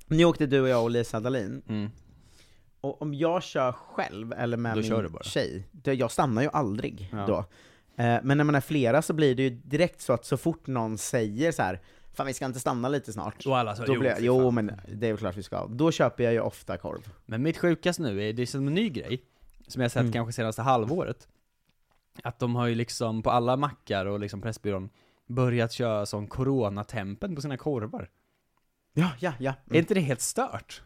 nu 0.06 0.25
åkte 0.25 0.46
du 0.46 0.61
och 0.61 0.69
jag 0.69 0.82
och 0.82 0.91
Lisa 0.91 1.20
Dahlin, 1.20 1.62
Mm. 1.69 1.91
och 2.81 3.02
om 3.02 3.14
jag 3.14 3.43
kör 3.43 3.73
själv, 3.73 4.32
eller 4.32 4.56
med 4.56 4.73
Då 4.73 4.81
min 4.81 4.88
kör 4.91 5.02
du 5.02 5.08
bara. 5.08 5.23
tjej, 5.23 5.69
det, 5.73 5.94
jag 5.94 6.11
stannar 6.11 6.43
ju 6.43 6.49
aldrig 6.52 7.08
Ja. 7.12 7.26
då. 7.26 7.38
Eh, 8.02 8.19
men 8.23 8.37
när 8.38 8.44
man 8.44 8.55
är 8.55 8.61
flera 8.61 9.02
så 9.02 9.12
blir 9.12 9.35
det 9.35 9.43
ju 9.43 9.50
direkt 9.50 10.00
så 10.00 10.12
att 10.12 10.25
så 10.25 10.37
fort 10.37 10.67
någon 10.67 10.99
säger 10.99 11.52
så 11.52 11.62
här, 11.62 11.81
Fan 12.17 12.26
vi 12.26 12.32
ska 12.35 12.44
inte 12.46 12.61
stanna 12.61 12.88
lite 12.88 13.12
snart? 13.12 13.46
Och 13.46 13.58
alla 13.58 13.76
så, 13.76 13.85
Då 13.85 13.99
blir 13.99 14.11
jag, 14.11 14.20
jo 14.20 14.50
men 14.50 14.73
det 14.93 15.06
är 15.06 15.11
ju 15.11 15.17
klart 15.17 15.37
vi 15.37 15.43
ska. 15.43 15.67
Då 15.67 15.91
köper 15.91 16.25
jag 16.25 16.32
ju 16.32 16.41
ofta 16.41 16.76
korv. 16.76 17.08
Men 17.26 17.43
mitt 17.43 17.58
sjukaste 17.58 18.02
nu 18.02 18.23
är, 18.29 18.32
det 18.32 18.43
är 18.43 18.46
som 18.46 18.67
en 18.69 18.75
ny 18.75 18.88
grej, 18.88 19.23
som 19.66 19.82
jag 19.82 19.90
sett 19.90 20.00
Mm. 20.00 20.12
kanske 20.12 20.32
senaste 20.32 20.62
halvåret. 20.62 21.28
Att 22.22 22.38
de 22.38 22.55
har 22.55 22.66
ju 22.66 22.75
liksom 22.75 23.22
på 23.22 23.31
alla 23.31 23.56
mackar 23.56 24.06
och 24.06 24.20
liksom 24.20 24.40
Pressbyrån 24.43 24.90
börjat 25.26 25.72
köra 25.72 26.06
sån 26.06 26.26
coronatempen 26.26 27.34
på 27.34 27.40
sina 27.40 27.56
korvar. 27.56 28.08
Ja, 28.93 29.11
ja, 29.19 29.32
ja. 29.38 29.55
Är 29.70 29.78
inte 29.78 29.94
det 29.94 30.00
helt 30.00 30.20
stört? 30.20 30.82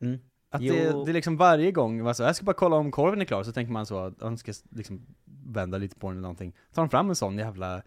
Mm. 0.00 0.18
Att 0.50 0.60
det, 0.60 0.68
det 1.04 1.10
är 1.10 1.12
liksom 1.12 1.36
varje 1.36 1.72
gång, 1.72 2.06
alltså, 2.08 2.22
jag 2.24 2.36
ska 2.36 2.44
bara 2.44 2.52
kolla 2.52 2.76
om 2.76 2.90
korven 2.90 3.20
är 3.20 3.24
klar, 3.24 3.42
så 3.42 3.52
tänker 3.52 3.72
man 3.72 3.86
så 3.86 3.98
att 3.98 4.20
man 4.20 4.38
ska 4.38 4.52
liksom 4.70 5.06
vända 5.24 5.78
lite 5.78 5.96
på 5.96 6.06
den 6.06 6.16
eller 6.16 6.22
någonting. 6.22 6.52
Tar 6.74 6.82
de 6.82 6.88
fram 6.88 7.08
en 7.08 7.16
sån 7.16 7.38
jävla 7.38 7.82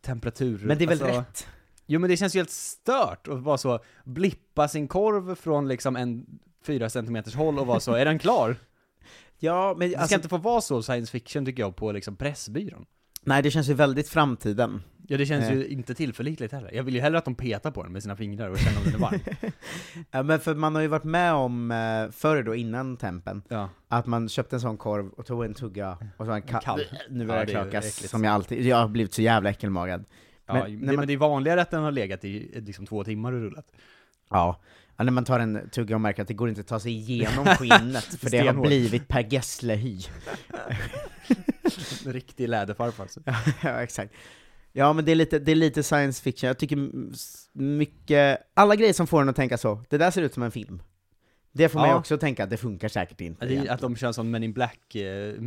temperatur... 0.00 0.58
Men 0.64 0.78
det 0.78 0.84
är 0.84 0.88
väl 0.88 1.02
alltså- 1.02 1.20
rätt? 1.20 1.46
Jo 1.86 2.00
men 2.00 2.10
det 2.10 2.16
känns 2.16 2.34
ju 2.34 2.38
helt 2.38 2.50
stört 2.50 3.28
att 3.28 3.40
vara 3.40 3.58
så, 3.58 3.78
blippa 4.04 4.68
sin 4.68 4.88
korv 4.88 5.34
från 5.34 5.68
liksom 5.68 5.96
en 5.96 6.26
fyra 6.62 6.90
centimeters 6.90 7.34
håll 7.34 7.58
och 7.58 7.66
vara 7.66 7.80
så, 7.80 7.92
är 7.92 8.04
den 8.04 8.18
klar? 8.18 8.56
Ja, 9.44 9.74
men 9.78 9.88
Det 9.88 9.92
ska 9.92 10.00
alltså, 10.00 10.16
inte 10.16 10.28
få 10.28 10.36
vara 10.36 10.60
så 10.60 10.82
science 10.82 11.12
fiction 11.12 11.44
tycker 11.46 11.62
jag 11.62 11.76
på 11.76 11.92
liksom 11.92 12.16
Pressbyrån. 12.16 12.86
nej 13.22 13.42
det 13.42 13.50
känns 13.50 13.68
ju 13.68 13.74
väldigt 13.74 14.08
framtiden. 14.08 14.82
Ja 15.08 15.16
det 15.18 15.26
känns 15.26 15.44
Eh. 15.44 15.54
ju 15.58 15.66
inte 15.66 15.94
tillförlitligt 15.94 16.52
heller. 16.52 16.70
Jag 16.74 16.82
vill 16.82 16.94
ju 16.94 17.00
hellre 17.00 17.18
att 17.18 17.24
de 17.24 17.34
petar 17.34 17.70
på 17.70 17.82
den 17.82 17.92
med 17.92 18.02
sina 18.02 18.16
fingrar 18.16 18.48
och 18.50 18.58
känner 18.58 18.78
om 18.78 18.84
den 18.84 18.94
är 18.94 18.98
varm. 18.98 19.20
Ja, 20.10 20.22
men 20.22 20.40
för 20.40 20.54
man 20.54 20.74
har 20.74 20.82
ju 20.82 20.88
varit 20.88 21.04
med 21.04 21.32
om, 21.34 21.70
eh, 21.70 22.10
förr 22.10 22.42
då, 22.42 22.54
innan 22.54 22.96
tempen, 22.96 23.42
ja. 23.48 23.68
att 23.88 24.06
man 24.06 24.28
köpte 24.28 24.56
en 24.56 24.60
sån 24.60 24.76
korv 24.76 25.08
och 25.08 25.26
tog 25.26 25.44
en 25.44 25.54
tugga, 25.54 25.98
och 26.16 26.26
så 26.26 26.32
en 26.32 26.42
ka- 26.42 26.60
Kall. 26.62 26.80
Nu 27.10 27.20
Ja, 27.24 27.26
börjar 27.26 27.40
jag 27.40 27.48
ju 27.48 27.54
krökas, 27.54 27.84
äckligt. 27.96 28.10
som 28.10 28.24
jag 28.24 28.32
alltid, 28.34 28.66
jag 28.66 28.76
har 28.76 28.88
blivit 28.88 29.14
så 29.14 29.22
jävla 29.22 29.50
äckelmagad. 29.50 30.04
Ja, 30.46 30.54
Men 30.54 30.80
det, 30.80 30.86
man- 30.86 30.96
men 30.96 31.06
det 31.06 31.12
är 31.12 31.16
vanligare 31.18 31.62
att 31.62 31.70
den 31.70 31.82
har 31.82 31.92
legat 31.92 32.24
i 32.24 32.60
liksom 32.60 32.86
två 32.86 33.04
timmar 33.04 33.32
och 33.32 33.40
rullat. 33.40 33.66
Ja. 34.30 34.60
Ja, 34.96 35.04
när 35.04 35.12
man 35.12 35.24
tar 35.24 35.40
en 35.40 35.70
tugga 35.70 35.94
och 35.94 36.00
märker 36.00 36.22
att 36.22 36.28
det 36.28 36.34
går 36.34 36.48
inte 36.48 36.60
att 36.60 36.66
ta 36.66 36.80
sig 36.80 36.92
igenom 36.92 37.46
skinnet, 37.58 38.04
för 38.04 38.30
det 38.30 38.38
har 38.38 38.54
blivit 38.62 39.08
Per 39.08 39.22
Gessle-hy. 39.22 40.00
Riktig 42.06 42.48
läderfarfar 42.48 43.02
alltså. 43.02 43.20
ja, 43.62 43.82
exakt. 43.82 44.14
Ja, 44.72 44.92
men 44.92 45.04
det 45.04 45.10
är, 45.12 45.16
lite, 45.16 45.38
det 45.38 45.52
är 45.52 45.56
lite 45.56 45.82
science 45.82 46.22
fiction, 46.22 46.46
jag 46.46 46.58
tycker 46.58 46.90
mycket, 47.52 48.38
alla 48.54 48.76
grejer 48.76 48.92
som 48.92 49.06
får 49.06 49.22
en 49.22 49.28
att 49.28 49.36
tänka 49.36 49.58
så, 49.58 49.84
det 49.88 49.98
där 49.98 50.10
ser 50.10 50.22
ut 50.22 50.34
som 50.34 50.42
en 50.42 50.50
film. 50.50 50.82
Det 51.52 51.68
får 51.68 51.80
mig 51.80 51.90
Ja. 51.90 51.96
också 51.98 52.18
tänka 52.18 52.44
att 52.44 52.50
det 52.50 52.56
funkar 52.56 52.88
säkert 52.88 53.20
inte. 53.20 53.44
Egentligen. 53.44 53.74
att 53.74 53.80
de 53.80 53.96
en 54.08 54.14
sån 54.14 54.30
Men 54.30 54.42
in 54.42 54.52
Black 54.52 54.94
eh, 54.94 55.38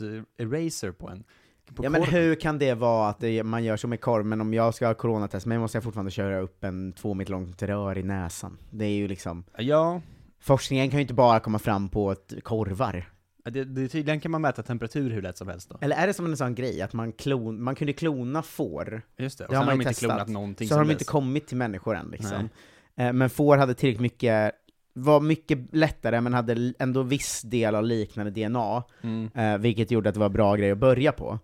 eh, 0.00 0.22
eraser 0.38 0.92
på 0.92 1.08
en. 1.08 1.24
På 1.74 1.84
Ja 1.84 1.90
men 1.90 2.02
hur 2.02 2.34
kan 2.34 2.58
det 2.58 2.74
vara 2.74 3.08
att 3.08 3.20
det, 3.20 3.42
man 3.42 3.64
gör 3.64 3.76
så 3.76 3.88
med 3.88 4.00
korv, 4.00 4.26
men 4.26 4.40
om 4.40 4.54
jag 4.54 4.74
ska 4.74 4.86
ha 4.86 4.94
coronatest, 4.94 5.46
men 5.46 5.60
måste 5.60 5.76
jag 5.76 5.84
fortfarande 5.84 6.10
köra 6.10 6.38
upp 6.40 6.64
en 6.64 6.92
två 6.92 7.14
meter 7.14 7.30
långt 7.32 7.62
rör 7.62 7.98
i 7.98 8.02
näsan? 8.02 8.58
Det 8.70 8.84
är 8.84 8.88
ju 8.96 9.08
liksom, 9.08 9.44
Ja, 9.58 10.00
forskningen 10.40 10.90
kan 10.90 10.98
ju 10.98 11.02
inte 11.02 11.14
bara 11.14 11.40
komma 11.40 11.58
fram 11.58 11.88
på 11.88 12.12
ett 12.12 12.32
korvar. 12.42 13.10
Det, 13.44 13.64
det, 13.64 13.88
tydligen 13.88 14.20
kan 14.20 14.30
man 14.30 14.40
mäta 14.42 14.62
temperatur 14.62 15.10
hur 15.10 15.22
lätt 15.22 15.38
som 15.38 15.48
helst 15.48 15.68
då. 15.70 15.78
Eller 15.80 15.96
är 15.96 16.06
det 16.06 16.14
som 16.14 16.26
en 16.26 16.36
sån 16.36 16.54
grej 16.54 16.82
att 16.82 16.92
man, 16.92 17.12
klon, 17.12 17.62
man 17.62 17.74
kunde 17.74 17.92
klona 17.92 18.42
får, 18.42 19.02
Just 19.18 19.38
det, 19.38 19.44
och 19.44 19.50
Det 19.50 19.56
har 19.56 19.62
sen 19.62 19.66
man 19.66 19.76
har 19.78 19.84
de 19.84 19.88
inte 19.88 19.88
testat. 20.00 20.08
klonat 20.10 20.28
någonting 20.28 20.68
så 20.68 20.74
har 20.74 20.80
de 20.84 20.90
inte 20.90 21.00
dess. 21.00 21.08
kommit 21.08 21.46
till 21.46 21.56
människor 21.56 21.96
än 21.96 22.08
liksom. 22.10 22.48
Eh, 22.96 23.12
Men 23.12 23.30
får 23.30 23.56
hade 23.56 23.74
tillräckligt 23.74 24.00
mycket, 24.00 24.52
var 24.92 25.20
mycket 25.20 25.58
lättare 25.74 26.20
men 26.20 26.34
hade 26.34 26.72
ändå 26.78 27.02
viss 27.02 27.42
del 27.42 27.74
av 27.74 27.84
liknande 27.84 28.30
DNA, 28.30 28.82
Mm. 29.02 29.30
eh, 29.34 29.58
vilket 29.58 29.90
gjorde 29.90 30.08
att 30.08 30.14
det 30.14 30.20
var 30.20 30.28
bra 30.28 30.56
grej 30.56 30.70
att 30.70 30.78
börja 30.78 31.12
på. 31.12 31.38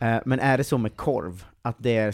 Eh, 0.00 0.18
Men 0.24 0.40
är 0.40 0.58
det 0.58 0.64
så 0.64 0.78
med 0.78 0.96
korv, 0.96 1.44
att 1.62 1.76
det 1.78 1.96
är 1.96 2.12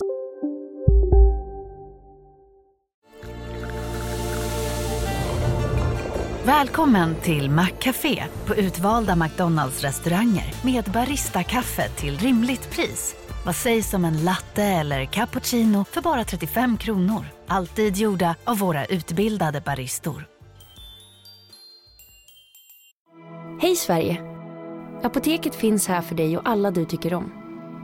Välkommen 6.44 7.14
till 7.22 7.50
Maccafé 7.50 8.24
på 8.46 8.54
utvalda 8.54 9.16
McDonalds 9.16 9.82
restauranger 9.82 10.54
med 10.64 10.84
Baristakaffe 10.84 11.88
till 11.88 12.18
rimligt 12.18 12.70
pris. 12.70 13.14
Vad 13.46 13.54
sägs 13.54 13.94
om 13.94 14.04
en 14.04 14.24
latte 14.24 14.62
eller 14.62 15.04
cappuccino 15.04 15.84
för 15.84 16.02
bara 16.02 16.24
35 16.24 16.76
kronor? 16.76 17.24
Alltid 17.46 17.96
gjorda 17.96 18.36
av 18.44 18.58
våra 18.58 18.86
utbildade 18.86 19.60
baristor. 19.60 20.26
Hej 23.60 23.76
Sverige! 23.76 24.22
Apoteket 25.02 25.54
finns 25.54 25.88
här 25.88 26.02
för 26.02 26.14
dig 26.14 26.38
och 26.38 26.48
alla 26.48 26.70
du 26.70 26.84
tycker 26.84 27.14
om. 27.14 27.45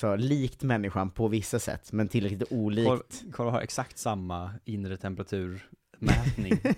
Så 0.00 0.16
likt 0.16 0.62
människan 0.62 1.10
på 1.10 1.28
vissa 1.28 1.58
sätt, 1.58 1.92
men 1.92 2.08
tillräckligt 2.08 2.52
olikt. 2.52 2.86
Korv, 2.88 3.32
korv 3.32 3.50
har 3.50 3.60
exakt 3.60 3.98
samma 3.98 4.50
inre 4.64 4.96
temperaturmätning. 4.96 6.58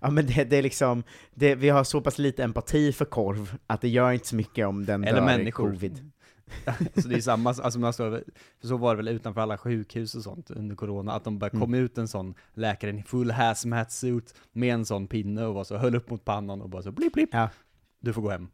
Ja 0.00 0.10
men 0.10 0.26
det, 0.26 0.44
det 0.44 0.56
är 0.56 0.62
liksom, 0.62 1.02
det, 1.34 1.54
vi 1.54 1.68
har 1.68 1.84
så 1.84 2.00
pass 2.00 2.18
lite 2.18 2.44
empati 2.44 2.92
för 2.92 3.04
korv, 3.04 3.56
att 3.66 3.80
det 3.80 3.88
gör 3.88 4.12
inte 4.12 4.26
så 4.28 4.36
mycket 4.36 4.66
om 4.66 4.84
den 4.86 5.04
Eller 5.04 5.20
dör 5.20 5.32
i 5.32 5.36
människor. 5.36 5.70
covid. 5.70 6.10
så 7.02 7.08
det 7.08 7.14
är 7.16 7.20
samma, 7.20 7.50
alltså 7.50 7.78
man 7.78 7.92
står, 7.92 8.22
för 8.60 8.68
så 8.68 8.76
var 8.76 8.94
det 8.94 8.96
väl 8.96 9.08
utanför 9.08 9.40
alla 9.40 9.58
sjukhus 9.58 10.14
och 10.14 10.22
sånt 10.22 10.50
under 10.50 10.76
corona, 10.76 11.12
att 11.12 11.24
de 11.24 11.38
bara 11.38 11.50
Mm. 11.50 11.60
kom 11.60 11.74
ut 11.74 11.98
en 11.98 12.08
sån 12.08 12.34
läkare 12.54 12.90
i 12.90 13.02
full 13.02 13.30
hazmat 13.30 13.92
suit 13.92 14.34
med 14.52 14.74
en 14.74 14.84
sån 14.86 15.06
pinne 15.06 15.44
och 15.46 15.54
var 15.54 15.64
så, 15.64 15.76
höll 15.76 15.94
upp 15.96 16.10
mot 16.10 16.24
pannan 16.24 16.62
och 16.62 16.68
bara 16.68 16.82
så 16.82 16.92
blipp 16.92 17.12
blipp, 17.12 17.30
Ja. 17.32 17.48
du 18.00 18.12
får 18.12 18.22
gå 18.22 18.30
hem. 18.30 18.48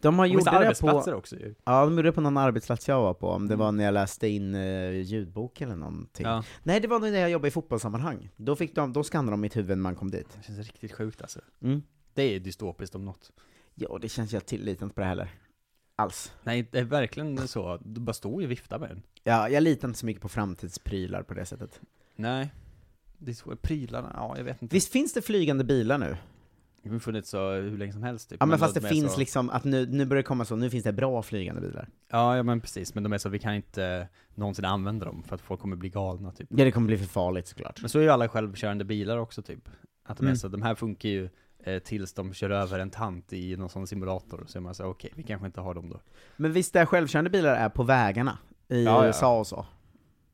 De 0.00 0.18
har 0.18 0.26
gjort 0.26 0.44
det 0.44 0.80
på, 0.80 1.12
också 1.12 1.36
ju. 1.36 1.54
ja 1.64 1.84
de 1.84 1.90
gjorde 1.90 2.08
det 2.08 2.12
på 2.12 2.20
någon 2.20 2.36
arbetsplats 2.36 2.88
jag 2.88 3.00
var 3.00 3.14
på, 3.14 3.30
om 3.30 3.48
det 3.48 3.56
var 3.56 3.72
när 3.72 3.84
jag 3.84 3.94
läste 3.94 4.28
in 4.28 4.54
uh, 4.54 5.00
ljudbok 5.00 5.60
eller 5.60 5.76
någonting. 5.76 6.26
Ja, 6.26 6.44
Nej 6.62 6.80
det 6.80 6.88
var 6.88 7.00
när 7.00 7.20
jag 7.20 7.30
jobbade 7.30 7.48
i 7.48 7.50
fotbollssammanhang, 7.50 8.30
då, 8.36 8.56
fick 8.56 8.74
de, 8.74 8.92
då 8.92 9.04
skannade 9.04 9.32
de 9.32 9.40
mitt 9.40 9.56
huvud 9.56 9.78
när 9.78 9.82
man 9.82 9.94
kom 9.94 10.10
dit. 10.10 10.28
det 10.36 10.46
känns 10.46 10.58
riktigt 10.58 10.92
sjukt 10.92 11.22
alltså. 11.22 11.40
Mm. 11.62 11.82
Det 12.14 12.22
är 12.22 12.40
dystopiskt 12.40 12.94
om 12.94 13.04
något. 13.04 13.30
Ja, 13.74 13.98
det 14.00 14.08
känns 14.08 14.32
jag 14.32 14.46
tilliten 14.46 14.90
på 14.90 15.00
det 15.00 15.06
heller. 15.06 15.30
Alls. 15.96 16.32
Nej, 16.42 16.68
det 16.72 16.78
är 16.78 16.84
verkligen 16.84 17.48
så, 17.48 17.78
du 17.84 18.00
bara 18.00 18.12
står 18.12 18.40
ju 18.40 18.46
och 18.46 18.50
viftar 18.50 18.78
med 18.78 18.88
den. 18.88 19.02
Ja, 19.24 19.48
jag 19.48 19.62
litar 19.62 19.88
inte 19.88 20.00
så 20.00 20.06
mycket 20.06 20.22
på 20.22 20.28
framtidsprylar 20.28 21.22
på 21.22 21.34
det 21.34 21.44
sättet. 21.44 21.80
Nej. 22.16 22.50
Det 23.18 23.30
är 23.30 23.34
så, 23.34 23.56
prylarna, 23.56 24.12
ja 24.14 24.34
jag 24.36 24.44
vet 24.44 24.62
inte. 24.62 24.76
Visst 24.76 24.92
finns 24.92 25.12
det 25.12 25.22
flygande 25.22 25.64
bilar 25.64 25.98
nu? 25.98 26.16
Det 26.82 26.88
har 26.90 26.98
funnits 26.98 27.30
så 27.30 27.50
hur 27.52 27.78
länge 27.78 27.92
som 27.92 28.02
helst 28.02 28.30
typ. 28.30 28.36
Ja 28.40 28.46
men 28.46 28.58
fast 28.58 28.74
de 28.74 28.80
det 28.80 28.86
är 28.86 28.90
finns 28.90 29.12
så, 29.12 29.18
liksom, 29.18 29.50
att 29.50 29.64
nu, 29.64 29.86
nu 29.86 30.06
börjar 30.06 30.22
det 30.22 30.26
komma 30.26 30.44
så, 30.44 30.56
nu 30.56 30.70
finns 30.70 30.84
det 30.84 30.92
bra 30.92 31.22
flygande 31.22 31.60
bilar. 31.60 31.88
Ja, 32.10 32.36
ja 32.36 32.42
men 32.42 32.60
precis, 32.60 32.94
men 32.94 33.02
de 33.02 33.12
är 33.12 33.18
så, 33.18 33.28
vi 33.28 33.38
kan 33.38 33.54
inte 33.54 34.08
någonsin 34.34 34.64
använda 34.64 35.06
dem 35.06 35.22
för 35.22 35.34
att 35.34 35.40
folk 35.40 35.60
kommer 35.60 35.76
bli 35.76 35.88
galna 35.88 36.32
typ. 36.32 36.48
Ja 36.50 36.64
det 36.64 36.72
kommer 36.72 36.86
bli 36.86 36.98
för 36.98 37.06
farligt 37.06 37.46
såklart. 37.46 37.80
Men 37.80 37.88
så 37.90 37.98
är 37.98 38.02
ju 38.02 38.08
alla 38.08 38.28
självkörande 38.28 38.84
bilar 38.84 39.18
också 39.18 39.42
typ. 39.42 39.68
Att 40.04 40.16
de 40.18 40.22
är 40.24 40.28
Mm. 40.28 40.36
så, 40.36 40.48
de 40.48 40.62
här 40.62 40.74
funkar 40.74 41.08
ju 41.08 41.28
eh, 41.64 41.78
tills 41.78 42.12
de 42.12 42.32
kör 42.34 42.50
över 42.50 42.78
en 42.78 42.90
tant 42.90 43.32
i 43.32 43.56
någon 43.56 43.68
sån 43.68 43.86
simulator, 43.86 44.44
så 44.46 44.58
är 44.58 44.62
man 44.62 44.74
så 44.74 44.84
okej, 44.84 45.10
vi 45.16 45.22
kanske 45.22 45.46
inte 45.46 45.60
har 45.60 45.74
dem 45.74 45.88
då. 45.90 46.00
Men 46.36 46.52
visst 46.52 46.76
är 46.76 46.86
självkörande 46.86 47.30
bilar 47.30 47.54
är 47.54 47.68
på 47.68 47.82
vägarna? 47.82 48.38
I 48.68 48.84
Ja, 48.84 48.90
ja. 49.02 49.06
USA 49.06 49.38
och 49.38 49.46
så? 49.46 49.66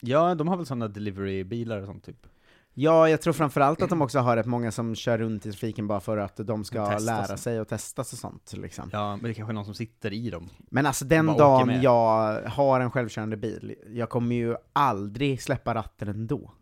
Ja, 0.01 0.35
de 0.35 0.49
har 0.49 0.57
väl 0.57 0.67
sådana 0.67 0.89
deliverybilar 0.89 1.79
och 1.79 1.87
sånt 1.87 2.05
typ. 2.05 2.27
Ja, 2.76 3.09
jag 3.09 3.21
tror 3.23 3.33
framförallt 3.33 3.83
att 3.83 3.90
de 3.90 4.02
också 4.02 4.19
har 4.19 4.37
rätt 4.37 4.47
många 4.47 4.73
som 4.73 4.95
kör 4.95 5.19
runt 5.19 5.47
i 5.47 5.50
trafiken 5.50 5.87
bara 5.87 6.00
för 6.00 6.16
att 6.16 6.37
de 6.37 6.64
ska 6.64 6.87
Testas. 6.87 7.04
lära 7.28 7.37
sig 7.37 7.61
och 7.61 7.69
testas 7.69 8.12
och 8.12 8.19
sånt 8.19 8.52
liksom. 8.52 8.90
Ja, 8.93 9.11
men 9.16 9.23
det 9.25 9.31
är 9.31 9.33
kanske 9.35 9.52
är 9.52 9.54
någon 9.54 9.64
som 9.64 9.75
sitter 9.75 10.12
i 10.12 10.31
dem. 10.31 10.49
Men 10.71 10.87
alltså 10.87 11.04
den 11.04 11.26
dagen 11.26 11.83
jag 11.83 12.43
har 12.43 12.81
en 12.81 12.90
självkörande 12.90 13.37
bil, 13.37 13.75
jag 13.88 14.09
kommer 14.11 14.37
ju 14.37 14.57
aldrig 14.73 15.43
släppa 15.43 15.75
ratten 15.75 16.09
ändå. 16.09 16.52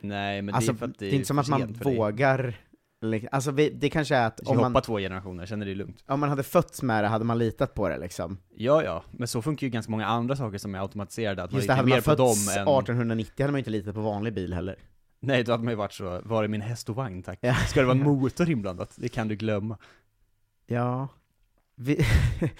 Nej, 0.00 0.42
men 0.42 0.54
alltså, 0.54 0.72
det 0.72 0.76
är 0.76 0.78
för 0.78 0.86
att 0.86 0.98
det 0.98 1.04
det 1.04 1.06
är, 1.06 1.12
är 1.12 1.14
inte 1.16 1.26
som 1.26 1.38
att 1.38 1.48
man 1.48 1.72
vågar, 1.72 2.54
li- 3.00 3.28
alltså 3.32 3.50
vi, 3.50 3.70
det 3.70 3.90
kanske 3.90 4.16
är 4.16 4.26
att 4.26 4.40
om 4.40 4.72
man, 4.72 4.82
två 4.82 4.98
generationer, 4.98 5.46
sen 5.46 5.62
är 5.62 5.66
det 5.66 5.74
lugnt. 5.74 6.04
om 6.06 6.20
man 6.20 6.28
hade 6.28 6.42
fötts 6.42 6.82
med 6.82 7.04
det 7.04 7.08
hade 7.08 7.24
man 7.24 7.38
litat 7.38 7.74
på 7.74 7.88
det 7.88 7.98
liksom. 7.98 8.38
Ja, 8.56 8.82
ja, 8.84 9.02
men 9.10 9.28
så 9.28 9.42
funkar 9.42 9.66
ju 9.66 9.70
ganska 9.70 9.90
många 9.90 10.06
andra 10.06 10.36
saker 10.36 10.58
som 10.58 10.74
är 10.74 10.78
automatiserade, 10.80 11.42
att 11.42 11.52
Just 11.52 11.68
man 11.68 11.76
det, 11.76 11.84
litar 11.84 11.96
mer 11.96 12.02
på 12.02 12.14
dem 12.14 12.28
än... 12.28 12.68
1890 12.68 13.32
hade 13.38 13.52
man 13.52 13.58
ju 13.58 13.60
inte 13.60 13.70
litat 13.70 13.94
på 13.94 14.00
vanlig 14.00 14.34
bil 14.34 14.54
heller. 14.54 14.76
Nej, 15.24 15.42
då 15.44 15.52
hade 15.52 15.64
man 15.64 15.72
ju 15.72 15.76
varit 15.76 15.92
så, 15.92 16.20
var 16.24 16.44
är 16.44 16.48
min 16.48 16.60
häst 16.60 16.88
och 16.88 16.96
vagn 16.96 17.22
tack? 17.22 17.38
Ja. 17.42 17.54
Ska 17.54 17.80
det 17.80 17.86
vara 17.86 17.96
motor 18.04 18.50
inblandat? 18.50 18.94
Det 18.96 19.08
kan 19.08 19.28
du 19.28 19.36
glömma. 19.36 19.76
Ja. 20.66 21.08
Vi, 21.74 22.06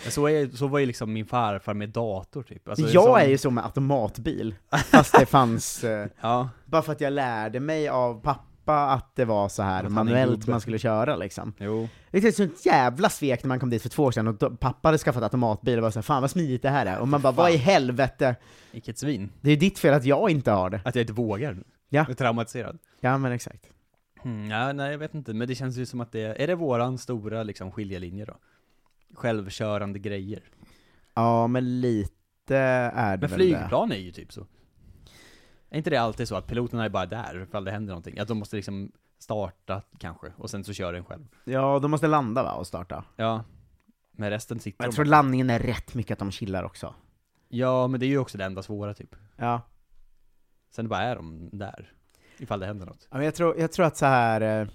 så, 0.08 0.26
är, 0.28 0.48
så 0.56 0.66
var 0.66 0.78
ju 0.78 0.86
liksom 0.86 1.12
min 1.12 1.26
farfar 1.26 1.74
med 1.74 1.88
dator 1.88 2.42
typ. 2.42 2.68
Alltså, 2.68 2.88
jag 2.88 3.04
som- 3.04 3.14
är 3.16 3.24
ju 3.26 3.38
så 3.38 3.50
med 3.50 3.64
automatbil, 3.64 4.54
fast 4.90 5.18
det 5.18 5.26
fanns, 5.26 5.84
eh, 5.84 6.08
Ja, 6.20 6.48
bara 6.64 6.82
för 6.82 6.92
att 6.92 7.00
jag 7.00 7.12
lärde 7.12 7.60
mig 7.60 7.88
av 7.88 8.20
pappa 8.22 8.82
att 8.90 9.16
det 9.16 9.24
var 9.24 9.48
så 9.48 9.62
här 9.62 9.88
manuellt 9.88 10.46
man 10.46 10.60
skulle 10.60 10.78
köra 10.78 11.16
liksom. 11.16 11.52
jo. 11.58 11.88
Det 12.10 12.18
är 12.24 12.28
ett 12.28 12.36
sånt 12.36 12.66
jävla 12.66 13.08
svek 13.08 13.42
när 13.42 13.48
man 13.48 13.60
kom 13.60 13.70
dit 13.70 13.82
för 13.82 13.88
två 13.88 14.04
år 14.04 14.10
sedan 14.12 14.28
och 14.28 14.60
pappa 14.60 14.88
hade 14.88 14.98
skaffat 14.98 15.22
automatbil 15.22 15.78
och 15.78 15.82
var 15.82 15.90
såhär 15.90 16.02
'Fan 16.02 16.20
vad 16.20 16.30
smidigt 16.30 16.62
det 16.62 16.70
här 16.70 16.86
är' 16.86 16.98
och 16.98 17.08
man 17.08 17.20
bara 17.22 17.32
'Vad 17.32 17.50
i 17.50 17.56
helvete? 17.56 18.36
Vilket 18.72 18.98
svin. 18.98 19.30
Det 19.40 19.50
är 19.50 19.56
ditt 19.56 19.78
fel 19.78 19.94
att 19.94 20.04
jag 20.04 20.30
inte 20.30 20.50
har 20.50 20.70
det' 20.70 20.80
Att 20.84 20.94
jag 20.94 21.02
inte 21.02 21.12
vågar. 21.12 21.56
Ja. 21.94 22.06
Är 22.08 22.14
traumatiserad. 22.14 22.78
Ja 23.00 23.18
men 23.18 23.32
exakt. 23.32 23.68
Mm, 24.24 24.50
ja, 24.50 24.72
nej 24.72 24.90
jag 24.90 24.98
vet 24.98 25.14
inte, 25.14 25.34
men 25.34 25.48
det 25.48 25.54
känns 25.54 25.76
ju 25.76 25.86
som 25.86 26.00
att 26.00 26.12
det 26.12 26.20
är, 26.20 26.34
är 26.40 26.46
det 26.46 26.54
våran 26.54 26.98
stora 26.98 27.42
liksom 27.42 27.72
skiljelinje 27.72 28.24
då? 28.24 28.36
Självkörande 29.14 29.98
grejer. 29.98 30.42
Ja 31.14 31.46
men 31.46 31.80
lite 31.80 32.56
är 32.56 33.16
det 33.16 33.20
Men 33.20 33.30
väl 33.30 33.30
det. 33.30 33.56
flygplan 33.56 33.92
är 33.92 33.96
ju 33.96 34.10
typ 34.12 34.32
så. 34.32 34.46
Är 35.70 35.76
inte 35.78 35.90
det 35.90 35.96
alltid 35.96 36.28
så 36.28 36.36
att 36.36 36.46
piloterna 36.46 36.84
är 36.84 36.88
bara 36.88 37.06
där 37.06 37.42
ifall 37.42 37.64
det 37.64 37.70
händer 37.70 37.90
någonting? 37.90 38.18
Att 38.18 38.28
de 38.28 38.38
måste 38.38 38.56
liksom 38.56 38.92
starta 39.18 39.82
kanske, 39.98 40.32
och 40.36 40.50
sen 40.50 40.64
så 40.64 40.72
kör 40.72 40.92
den 40.92 41.04
själv. 41.04 41.26
Ja, 41.44 41.78
de 41.78 41.90
måste 41.90 42.06
landa 42.06 42.42
va, 42.42 42.52
och 42.52 42.66
starta. 42.66 43.04
Ja. 43.16 43.44
Men 44.12 44.30
resten 44.30 44.58
sitter 44.60 44.84
Jag 44.84 44.90
de 44.92 44.94
tror 44.96 45.04
bara- 45.04 45.10
landningen 45.10 45.50
är 45.50 45.58
rätt 45.58 45.94
mycket 45.94 46.12
att 46.12 46.18
de 46.18 46.30
chillar 46.30 46.62
också. 46.64 46.94
Ja, 47.48 47.86
men 47.88 48.00
det 48.00 48.06
är 48.06 48.08
ju 48.08 48.18
också 48.18 48.38
det 48.38 48.44
enda 48.44 48.62
svåra 48.62 48.94
typ. 48.94 49.16
Ja. 49.36 49.60
Sen 50.72 50.88
bara 50.88 51.00
är 51.02 51.16
de 51.16 51.48
där. 51.52 51.92
Ifall 52.38 52.60
det 52.60 52.66
händer 52.66 52.86
något. 52.86 53.08
Ja, 53.10 53.16
men 53.16 53.24
jag, 53.24 53.34
tror, 53.34 53.58
jag 53.58 53.72
tror 53.72 53.86
att 53.86 53.96
så 53.96 54.06
här. 54.06 54.60
eh, 54.62 54.68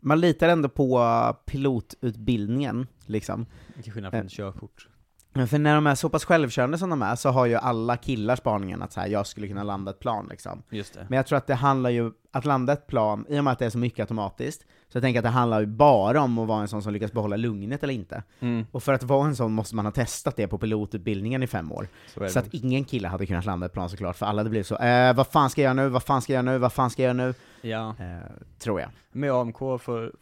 man 0.00 0.20
litar 0.20 0.48
ändå 0.48 0.68
på 0.68 1.00
pilotutbildningen, 1.46 2.86
liksom. 3.06 3.46
Till 3.82 3.92
skillnad 3.92 4.12
från 4.12 4.20
Eh. 4.22 4.28
körkort. 4.28 4.88
Men 5.34 5.48
för 5.48 5.58
när 5.58 5.74
de 5.74 5.86
är 5.86 5.94
så 5.94 6.08
pass 6.08 6.24
självkörande 6.24 6.78
som 6.78 6.90
de 6.90 7.02
är, 7.02 7.16
så 7.16 7.30
har 7.30 7.46
ju 7.46 7.54
alla 7.54 7.96
killar 7.96 8.36
spaningen 8.36 8.82
att 8.82 8.92
så 8.92 9.00
här, 9.00 9.08
jag 9.08 9.26
skulle 9.26 9.48
kunna 9.48 9.62
landa 9.62 9.90
ett 9.90 9.98
plan 10.00 10.26
liksom. 10.30 10.62
Just 10.70 10.94
det. 10.94 11.06
Men 11.08 11.16
jag 11.16 11.26
tror 11.26 11.38
att 11.38 11.46
det 11.46 11.54
handlar 11.54 11.90
ju, 11.90 12.12
att 12.30 12.44
landa 12.44 12.72
ett 12.72 12.86
plan, 12.86 13.24
i 13.28 13.38
och 13.40 13.44
med 13.44 13.52
att 13.52 13.58
det 13.58 13.66
är 13.66 13.70
så 13.70 13.78
mycket 13.78 14.00
automatiskt, 14.00 14.60
så 14.88 14.96
jag 14.96 15.02
tänker 15.02 15.20
att 15.20 15.24
det 15.24 15.28
handlar 15.30 15.60
ju 15.60 15.66
bara 15.66 16.20
om 16.22 16.38
att 16.38 16.48
vara 16.48 16.60
en 16.60 16.68
sån 16.68 16.82
som 16.82 16.92
lyckas 16.92 17.12
behålla 17.12 17.36
lugnet 17.36 17.82
eller 17.82 17.94
inte. 17.94 18.22
Mm, 18.40 18.66
Och 18.72 18.82
för 18.82 18.92
att 18.92 19.02
vara 19.02 19.26
en 19.26 19.36
sån 19.36 19.52
måste 19.52 19.76
man 19.76 19.84
ha 19.84 19.92
testat 19.92 20.36
det 20.36 20.48
på 20.48 20.58
pilotutbildningen 20.58 21.42
i 21.42 21.46
fem 21.46 21.72
år. 21.72 21.88
så. 22.14 22.28
Så 22.28 22.38
att 22.38 22.54
ingen 22.54 22.84
kille 22.84 23.08
hade 23.08 23.26
kunnat 23.26 23.44
landa 23.44 23.66
ett 23.66 23.72
plan 23.72 23.90
såklart, 23.90 24.16
för 24.16 24.26
alla 24.26 24.40
hade 24.40 24.50
blivit 24.50 24.66
så 24.66 24.76
eh, 24.76 25.14
vad 25.14 25.26
fan 25.26 25.50
ska 25.50 25.62
jag 25.62 25.76
göra 25.76 25.84
nu, 25.84 25.88
vad 25.88 26.02
fan 26.02 26.22
ska 26.22 26.32
jag 26.32 26.44
göra 26.44 26.52
nu, 26.52 26.58
vad 26.58 26.72
fan 26.72 26.90
ska 26.90 27.02
jag 27.02 27.16
göra 27.16 27.26
nu? 27.26 27.34
Ja. 27.60 27.88
Eh, 28.00 28.30
tror 28.58 28.80
jag. 28.80 28.90
Med 29.12 29.32
AMK 29.32 29.58
för, 29.58 29.78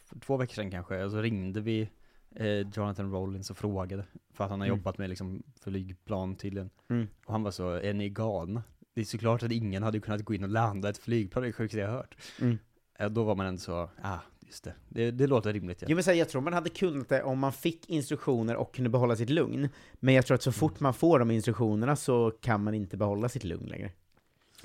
för 0.08 0.18
två 0.26 0.36
veckor 0.36 0.54
sedan 0.54 0.70
kanske, 0.70 1.10
så 1.10 1.16
ringde 1.20 1.60
vi 1.60 1.88
eh, 2.36 2.46
Jonathan 2.46 3.10
Rollins 3.12 3.50
och 3.50 3.56
frågade, 3.58 4.04
för 4.32 4.44
att 4.44 4.50
han 4.50 4.60
har 4.60 4.66
Mm. 4.66 4.78
jobbat 4.78 4.98
med 4.98 5.08
liksom 5.08 5.42
flygplan 5.60 6.36
tydligen. 6.36 6.70
Mm. 6.90 7.08
Och 7.26 7.32
han 7.32 7.42
var 7.42 7.50
så, 7.50 7.70
är 7.70 7.92
ni 7.94 8.08
galna? 8.08 8.62
Det 8.94 9.00
är 9.00 9.04
såklart 9.04 9.42
att 9.42 9.52
ingen 9.52 9.82
hade 9.82 10.00
kunnat 10.00 10.22
gå 10.22 10.34
in 10.34 10.42
och 10.44 10.50
landa 10.50 10.88
ett 10.88 10.98
flygplan, 10.98 11.42
det 11.42 11.48
är 11.48 11.52
sjukaste 11.52 11.78
jag 11.78 11.88
har 11.88 11.96
hört. 11.96 12.16
Mm. 12.40 12.58
Eh, 12.98 13.08
då 13.10 13.24
var 13.24 13.34
man 13.34 13.46
ändå 13.46 13.58
så, 13.60 13.90
ah, 14.02 14.18
just 14.40 14.64
det. 14.64 14.74
Det, 14.88 15.10
det 15.10 15.26
låter 15.26 15.52
rimligt 15.52 15.82
ja. 15.82 15.88
Jo 15.90 15.94
men 15.94 16.04
så 16.04 16.10
här, 16.10 16.18
jag 16.18 16.28
tror 16.28 16.42
man 16.42 16.52
hade 16.52 16.70
kunnat 16.70 17.08
det 17.08 17.22
om 17.22 17.38
man 17.38 17.52
fick 17.52 17.88
instruktioner 17.90 18.56
och 18.56 18.74
kunde 18.74 18.90
behålla 18.90 19.16
sitt 19.16 19.30
lugn. 19.30 19.68
Men 19.94 20.14
jag 20.14 20.26
tror 20.26 20.34
att 20.34 20.42
så 20.42 20.52
fort 20.52 20.80
man 20.80 20.94
får 20.94 21.18
de 21.18 21.30
instruktionerna 21.30 21.96
så 21.96 22.30
kan 22.40 22.64
man 22.64 22.74
inte 22.74 22.96
behålla 22.96 23.28
sitt 23.28 23.44
lugn 23.44 23.66
längre. 23.66 23.90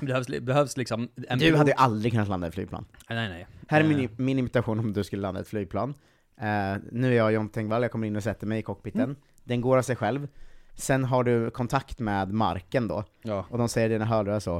Behövs, 0.01 0.27
behövs 0.27 0.77
liksom 0.77 1.09
Du 1.39 1.55
hade 1.55 1.71
ju 1.71 1.75
aldrig 1.77 2.11
kunnat 2.13 2.27
landa 2.27 2.47
i 2.47 2.49
ett 2.49 2.53
flygplan. 2.53 2.85
Nej 3.09 3.29
nej. 3.29 3.47
Här 3.67 3.79
är 3.81 3.83
Eh, 3.83 3.97
min, 3.97 4.09
min 4.17 4.39
imitation 4.39 4.79
om 4.79 4.93
du 4.93 5.03
skulle 5.03 5.21
landa 5.21 5.39
i 5.39 5.41
ett 5.41 5.47
flygplan. 5.47 5.93
Eh, 6.37 6.75
nu 6.91 7.11
är 7.11 7.17
jag 7.17 7.31
John 7.33 7.49
Tengvall, 7.49 7.81
jag 7.81 7.91
kommer 7.91 8.07
in 8.07 8.15
och 8.15 8.23
sätter 8.23 8.47
mig 8.47 8.59
i 8.59 8.61
cockpiten. 8.61 9.01
Mm. 9.01 9.15
Den 9.43 9.61
går 9.61 9.77
av 9.77 9.81
sig 9.81 9.95
själv. 9.95 10.27
Sen 10.75 11.03
har 11.03 11.23
du 11.23 11.49
kontakt 11.51 11.99
med 11.99 12.33
marken 12.33 12.87
då, 12.87 13.03
Ja. 13.23 13.45
och 13.49 13.57
de 13.57 13.69
säger 13.69 13.89
i 13.89 13.93
dina 13.93 14.05
hörlurar 14.05 14.39
så 14.39 14.57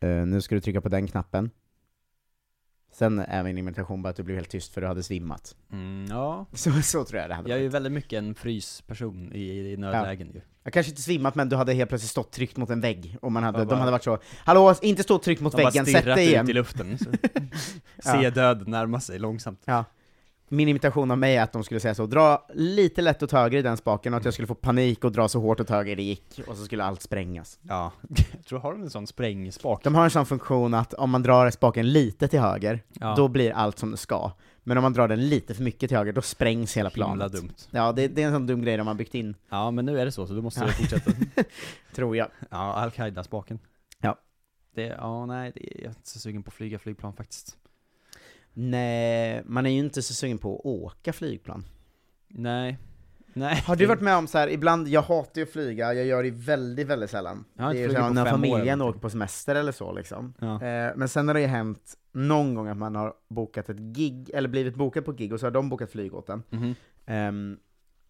eh, 0.00 0.08
Nu 0.08 0.40
ska 0.40 0.54
du 0.54 0.60
trycka 0.60 0.80
på 0.80 0.88
den 0.88 1.06
knappen. 1.06 1.50
Sen 2.92 3.18
är 3.18 3.42
min 3.42 3.58
imitation 3.58 4.02
bara 4.02 4.08
att 4.08 4.16
du 4.16 4.22
blev 4.22 4.36
helt 4.36 4.48
tyst 4.50 4.74
för 4.74 4.80
du 4.80 4.86
hade 4.86 5.02
svimmat. 5.02 5.56
Mm, 5.72 6.06
ja. 6.10 6.46
Så, 6.52 6.82
så 6.82 7.04
tror 7.04 7.20
jag 7.20 7.30
det 7.30 7.34
hade 7.34 7.50
Jag 7.50 7.58
är 7.58 7.62
ju 7.62 7.68
väldigt 7.68 7.92
mycket 7.92 8.18
en 8.18 8.34
frysperson 8.34 9.32
i, 9.32 9.72
i 9.72 9.76
nödlägen 9.76 10.30
ju. 10.34 10.40
Jag 10.62 10.72
kanske 10.72 10.90
inte 10.90 11.02
svimmat 11.02 11.34
men 11.34 11.48
du 11.48 11.56
hade 11.56 11.72
helt 11.74 11.88
plötsligt 11.88 12.10
stått 12.10 12.32
tryckt 12.32 12.56
mot 12.56 12.70
en 12.70 12.80
vägg, 12.80 13.16
och 13.22 13.32
man 13.32 13.42
hade, 13.42 13.58
Ja, 13.58 13.64
de 13.64 13.68
bara- 13.68 13.78
hade 13.78 13.90
varit 13.90 14.04
så 14.04 14.18
Hallå, 14.38 14.74
inte 14.82 15.02
stå 15.02 15.18
tryckt 15.18 15.40
mot 15.42 15.52
De 15.56 15.62
bara 15.62 15.70
väggen, 15.70 15.86
sätt 15.86 16.04
dig 16.04 16.24
ut 16.26 16.30
igen! 16.30 16.50
i 16.50 16.52
luften. 16.52 16.98
Så. 16.98 17.10
Ja. 18.04 18.20
Se 18.20 18.30
död 18.30 18.68
närma 18.68 19.00
sig 19.00 19.18
långsamt. 19.18 19.62
Ja. 19.64 19.84
Min 20.48 20.68
imitation 20.68 21.10
av 21.10 21.18
mig 21.18 21.36
är 21.36 21.42
att 21.42 21.52
de 21.52 21.64
skulle 21.64 21.80
säga 21.80 21.94
så, 21.94 22.06
dra 22.06 22.46
lite 22.54 23.02
lätt 23.02 23.22
åt 23.22 23.32
höger 23.32 23.58
i 23.58 23.62
den 23.62 23.76
spaken, 23.76 24.14
och 24.14 24.18
att 24.18 24.24
jag 24.24 24.34
skulle 24.34 24.46
få 24.48 24.54
panik 24.54 25.04
och 25.04 25.12
dra 25.12 25.28
så 25.28 25.40
hårt 25.40 25.60
åt 25.60 25.70
höger 25.70 25.96
det 25.96 26.02
gick, 26.02 26.40
och 26.46 26.56
så 26.56 26.64
skulle 26.64 26.84
allt 26.84 27.02
sprängas. 27.02 27.58
Ja. 27.62 27.92
Jag 28.08 28.44
tror, 28.48 28.58
har 28.58 28.72
de 28.72 28.82
en 28.82 28.90
sån 28.90 29.06
sprängspak? 29.06 29.84
De 29.84 29.94
har 29.94 30.04
en 30.04 30.10
sån 30.10 30.26
funktion 30.26 30.74
att 30.74 30.94
om 30.94 31.10
man 31.10 31.22
drar 31.22 31.50
spaken 31.50 31.92
lite 31.92 32.28
till 32.28 32.40
höger, 32.40 32.82
Ja. 33.00 33.14
då 33.16 33.28
blir 33.28 33.52
allt 33.52 33.78
som 33.78 33.90
det 33.90 33.96
ska. 33.96 34.30
Men 34.62 34.76
om 34.78 34.82
man 34.82 34.92
drar 34.92 35.08
den 35.08 35.28
lite 35.28 35.54
för 35.54 35.62
mycket 35.62 35.88
till 35.88 35.98
höger, 35.98 36.12
då 36.12 36.22
sprängs 36.22 36.76
hela 36.76 36.88
Himla 36.90 37.06
planet. 37.06 37.32
dumt. 37.32 37.50
Ja, 37.70 37.92
det, 37.92 38.08
det 38.08 38.22
är 38.22 38.26
en 38.26 38.32
sån 38.32 38.46
dum 38.46 38.62
grej 38.62 38.76
de 38.76 38.86
har 38.86 38.94
byggt 38.94 39.14
in, 39.14 39.34
Ja, 39.50 39.70
men 39.70 39.86
nu 39.86 40.00
är 40.00 40.04
det 40.04 40.12
så, 40.12 40.26
så 40.26 40.34
då 40.34 40.42
måste 40.42 40.60
Ja. 40.60 40.68
fortsätta. 40.68 41.12
tror 41.94 42.16
jag. 42.16 42.28
Ja, 42.50 42.56
Al-Qaida-spaken. 42.72 43.58
Ja. 44.00 44.16
Det, 44.74 44.82
ja, 44.82 45.26
nej, 45.26 45.52
det, 45.54 45.60
jag 45.74 45.82
är 45.84 45.88
inte 45.88 46.08
så 46.08 46.18
sugen 46.18 46.42
på 46.42 46.48
att 46.48 46.54
flyga 46.54 46.78
flygplan 46.78 47.12
faktiskt. 47.12 47.56
Nej, 48.60 49.42
man 49.46 49.66
är 49.66 49.70
ju 49.70 49.78
inte 49.78 50.02
så 50.02 50.14
sugen 50.14 50.38
på 50.38 50.58
att 50.58 50.66
åka 50.66 51.12
flygplan. 51.12 51.64
Nej. 52.28 52.78
Nej. 53.32 53.62
Har 53.66 53.76
du 53.76 53.86
varit 53.86 54.00
med 54.00 54.16
om 54.16 54.26
så 54.26 54.38
här, 54.38 54.48
ibland, 54.48 54.88
jag 54.88 55.02
hatar 55.02 55.40
ju 55.40 55.42
att 55.42 55.52
flyga, 55.52 55.94
jag 55.94 56.06
gör 56.06 56.22
det 56.22 56.30
väldigt, 56.30 56.86
väldigt 56.86 57.10
sällan. 57.10 57.44
Jag 57.54 57.64
har 57.64 57.74
det 57.74 57.80
är 57.80 57.88
ju 57.88 57.94
så 57.94 58.08
när 58.08 58.24
familjen 58.26 58.80
åker 58.80 59.00
på 59.00 59.10
semester 59.10 59.54
eller 59.54 59.72
så 59.72 59.92
liksom. 59.92 60.34
Ja. 60.38 60.54
Eh, 60.54 60.92
men 60.96 61.08
sen 61.08 61.28
har 61.28 61.34
det 61.34 61.40
ju 61.40 61.46
hänt 61.46 61.94
någon 62.12 62.54
gång 62.54 62.68
att 62.68 62.76
man 62.76 62.94
har 62.94 63.12
bokat 63.28 63.68
ett 63.68 63.78
gig, 63.78 64.30
eller 64.34 64.48
blivit 64.48 64.74
bokad 64.74 65.04
på 65.04 65.10
ett 65.10 65.18
gig, 65.18 65.32
och 65.32 65.40
så 65.40 65.46
har 65.46 65.50
de 65.50 65.68
bokat 65.68 65.90
flyg 65.90 66.14
åt 66.14 66.28
en. 66.28 66.42
Mhm. 66.50 66.74
Ehm, 67.06 67.58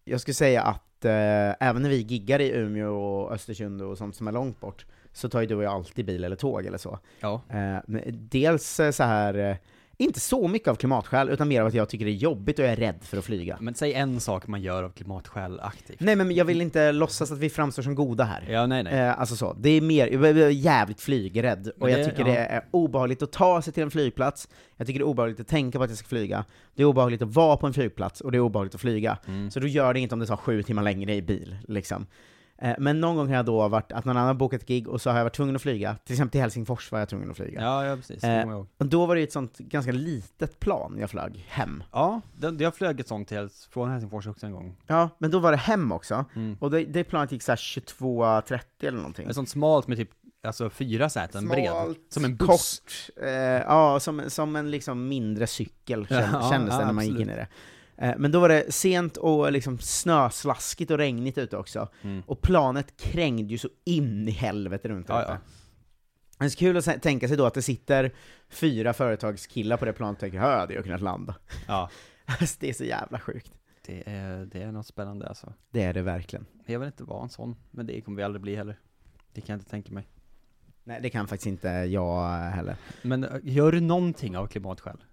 jag 0.03 0.21
skulle 0.21 0.35
säga 0.35 0.61
att 0.61 1.05
eh, 1.05 1.67
även 1.67 1.81
när 1.81 1.89
vi 1.89 2.01
giggar 2.01 2.41
i 2.41 2.51
Umeå 2.51 2.95
och 2.95 3.31
Östersund 3.33 3.81
och 3.81 3.97
sånt 3.97 4.15
som 4.15 4.27
är 4.27 4.31
långt 4.31 4.59
bort, 4.59 4.85
så 5.13 5.29
tar 5.29 5.41
ju 5.41 5.47
du 5.47 5.55
och 5.55 5.63
jag 5.63 5.73
alltid 5.73 6.05
bil 6.05 6.23
eller 6.23 6.35
tåg 6.35 6.65
eller 6.65 6.77
så. 6.77 6.99
Ja. 7.19 7.41
Eh, 7.49 8.03
dels 8.13 8.79
eh, 8.79 8.91
så 8.91 9.03
här 9.03 9.33
eh, 9.33 9.55
inte 10.01 10.19
så 10.19 10.47
mycket 10.47 10.67
av 10.67 10.75
klimatskäl, 10.75 11.29
utan 11.29 11.47
mer 11.47 11.61
av 11.61 11.67
att 11.67 11.73
jag 11.73 11.89
tycker 11.89 12.05
det 12.05 12.11
är 12.11 12.13
jobbigt 12.13 12.59
och 12.59 12.65
jag 12.65 12.71
är 12.71 12.75
rädd 12.75 12.99
för 13.01 13.17
att 13.17 13.25
flyga. 13.25 13.57
Men 13.61 13.75
säg 13.75 13.93
en 13.93 14.19
sak 14.19 14.47
man 14.47 14.61
gör 14.61 14.83
av 14.83 14.89
klimatskäl 14.89 15.59
aktivt. 15.59 15.99
Nej 15.99 16.15
men 16.15 16.31
jag 16.31 16.45
vill 16.45 16.61
inte 16.61 16.91
låtsas 16.91 17.31
att 17.31 17.37
vi 17.37 17.49
framstår 17.49 17.83
som 17.83 17.95
goda 17.95 18.23
här. 18.23 18.47
Ja, 18.49 18.65
nej, 18.65 18.83
nej. 18.83 18.93
Eh, 18.93 19.19
alltså 19.19 19.35
så, 19.35 19.53
det 19.59 19.69
är 19.69 19.81
mer, 19.81 20.07
jag 20.07 20.25
är 20.25 20.49
jävligt 20.49 21.01
flygrädd, 21.01 21.67
och 21.67 21.73
Men 21.79 21.91
jag 21.91 21.99
det- 21.99 22.05
tycker 22.05 22.19
ja. 22.19 22.25
det 22.33 22.37
är 22.37 22.63
obehagligt 22.71 23.21
att 23.21 23.31
ta 23.31 23.61
sig 23.61 23.73
till 23.73 23.83
en 23.83 23.91
flygplats, 23.91 24.47
jag 24.77 24.87
tycker 24.87 24.99
det 24.99 25.03
är 25.03 25.07
obehagligt 25.07 25.39
att 25.39 25.47
tänka 25.47 25.77
på 25.77 25.83
att 25.83 25.89
jag 25.89 25.97
ska 25.99 26.07
flyga, 26.07 26.45
det 26.75 26.81
är 26.81 26.85
obehagligt 26.85 27.21
att 27.21 27.33
vara 27.35 27.57
på 27.57 27.67
en 27.67 27.73
flygplats, 27.73 28.21
och 28.21 28.31
det 28.31 28.37
är 28.37 28.39
obehagligt 28.41 28.75
att 28.75 28.81
flyga. 28.81 29.17
Mm. 29.27 29.51
Så 29.51 29.59
då 29.59 29.67
gör 29.67 29.93
det 29.93 29.99
inget 29.99 30.13
om 30.13 30.19
det 30.19 30.25
tar 30.25 30.37
sju 30.37 30.63
timmar 30.63 30.83
längre 30.83 31.15
i 31.15 31.21
bil, 31.21 31.57
liksom. 31.67 32.05
Eh, 32.61 32.75
Men 32.79 32.99
någon 32.99 33.15
gång 33.15 33.27
har 33.27 33.35
jag 33.35 33.45
då 33.45 33.67
varit, 33.67 33.91
att 33.91 34.05
någon 34.05 34.17
annan 34.17 34.27
har 34.27 34.33
bokat 34.33 34.65
gig, 34.65 34.87
och 34.87 35.01
så 35.01 35.09
har 35.09 35.17
jag 35.17 35.23
varit 35.25 35.33
tvungen 35.35 35.55
att 35.55 35.61
flyga, 35.61 35.95
till 36.05 36.13
exempel 36.13 36.31
till 36.31 36.41
Helsingfors 36.41 36.91
var 36.91 36.99
jag 36.99 37.09
tvungen 37.09 37.31
att 37.31 37.37
flyga. 37.37 37.61
Ja, 37.61 37.85
ja 37.85 37.95
precis. 37.95 38.23
Eh. 38.23 38.63
Och 38.77 38.85
då 38.85 39.05
var 39.05 39.15
det 39.15 39.21
ett 39.21 39.31
sånt 39.31 39.57
ganska 39.57 39.91
litet 39.91 40.59
plan 40.59 40.97
jag 40.99 41.09
flög 41.09 41.45
hem. 41.49 41.83
Ja, 41.91 42.21
det, 42.37 42.63
jag 42.63 42.75
flög 42.75 42.99
ett 42.99 43.07
sånt 43.07 43.27
till, 43.27 43.49
från 43.69 43.89
Helsingfors 43.91 44.27
också 44.27 44.45
en 44.45 44.51
gång. 44.51 44.75
Ja, 44.87 45.09
men 45.17 45.31
då 45.31 45.39
var 45.39 45.51
det 45.51 45.57
hem 45.57 45.91
också, 45.91 46.25
Mm. 46.35 46.57
och 46.59 46.71
det, 46.71 46.83
det 46.85 47.03
planet 47.03 47.31
gick 47.31 47.43
såhär 47.43 47.57
22.30 47.57 48.59
eller 48.81 48.97
någonting. 48.97 49.27
Ett 49.29 49.35
sånt 49.35 49.49
smalt 49.49 49.87
med 49.87 49.97
typ, 49.97 50.09
alltså 50.43 50.69
fyra 50.69 51.09
säten 51.09 51.47
bred. 51.47 51.69
Smalt, 51.69 51.99
Som 52.09 52.25
en 52.25 52.35
buss. 52.35 52.79
Kort, 52.79 53.23
eh, 53.25 53.31
ja, 53.41 53.99
som, 53.99 54.21
som 54.27 54.55
en 54.55 54.71
liksom 54.71 55.07
mindre 55.07 55.47
cykel 55.47 56.07
kän, 56.07 56.29
Ja, 56.33 56.49
kändes 56.51 56.75
det 56.75 56.81
ja, 56.81 56.85
när 56.85 56.93
man 56.93 57.03
gick 57.05 57.11
absolut. 57.13 57.27
in 57.27 57.33
i 57.33 57.37
det. 57.37 57.47
Eh, 58.01 58.13
men 58.17 58.31
då 58.31 58.39
var 58.39 58.49
det 58.49 58.71
sent 58.73 59.17
och 59.17 59.51
liksom 59.51 59.79
snöslaskigt 59.79 60.91
och 60.91 60.97
regnigt 60.97 61.37
ute 61.37 61.57
också, 61.57 61.87
Mm. 62.01 62.23
och 62.25 62.41
planet 62.41 62.97
krängde 62.97 63.51
ju 63.51 63.57
så 63.57 63.69
in 63.85 64.27
i 64.27 64.31
helvete 64.31 64.89
runt 64.89 65.09
Ja, 65.09 65.23
ja. 65.27 65.37
Det 66.39 66.45
är 66.45 66.49
så 66.49 66.57
kul 66.57 66.77
att 66.77 67.01
tänka 67.01 67.27
sig 67.27 67.37
då 67.37 67.45
att 67.45 67.53
det 67.53 67.61
sitter 67.61 68.11
fyra 68.49 68.93
företagskillar 68.93 69.77
på 69.77 69.85
det 69.85 69.93
planet 69.93 70.15
och 70.15 70.19
tänker 70.19 70.37
"Ja, 70.37 70.51
jag 70.51 70.59
hade 70.59 70.83
kunnat 70.83 71.01
landa. 71.01 71.35
Ja. 71.67 71.89
Alltså, 72.25 72.57
det 72.59 72.69
är 72.69 72.73
så 72.73 72.83
jävla 72.83 73.19
sjukt. 73.19 73.51
Det 73.85 74.03
är, 74.05 74.45
det 74.45 74.61
är 74.61 74.71
något 74.71 74.85
spännande 74.87 75.27
alltså. 75.27 75.53
Det 75.71 75.83
är 75.83 75.93
det 75.93 76.01
verkligen. 76.01 76.45
Jag 76.65 76.79
vill 76.79 76.87
inte 76.87 77.03
vara 77.03 77.23
en 77.23 77.29
sån, 77.29 77.55
men 77.71 77.85
det 77.85 78.01
kommer 78.01 78.17
vi 78.17 78.23
aldrig 78.23 78.41
bli 78.41 78.55
heller. 78.55 78.79
Det 79.33 79.41
kan 79.41 79.53
jag 79.53 79.57
inte 79.59 79.69
tänka 79.69 79.93
mig. 79.93 80.07
Nej, 80.83 80.99
det 81.01 81.09
kan 81.09 81.27
faktiskt 81.27 81.47
inte 81.47 81.67
jag 81.67 82.39
heller. 82.39 82.75
Men 83.01 83.23
äh, 83.23 83.29
gör 83.43 83.71
du 83.71 83.79
någonting 83.81 84.37
av 84.37 84.47
klimatskäl? 84.47 85.03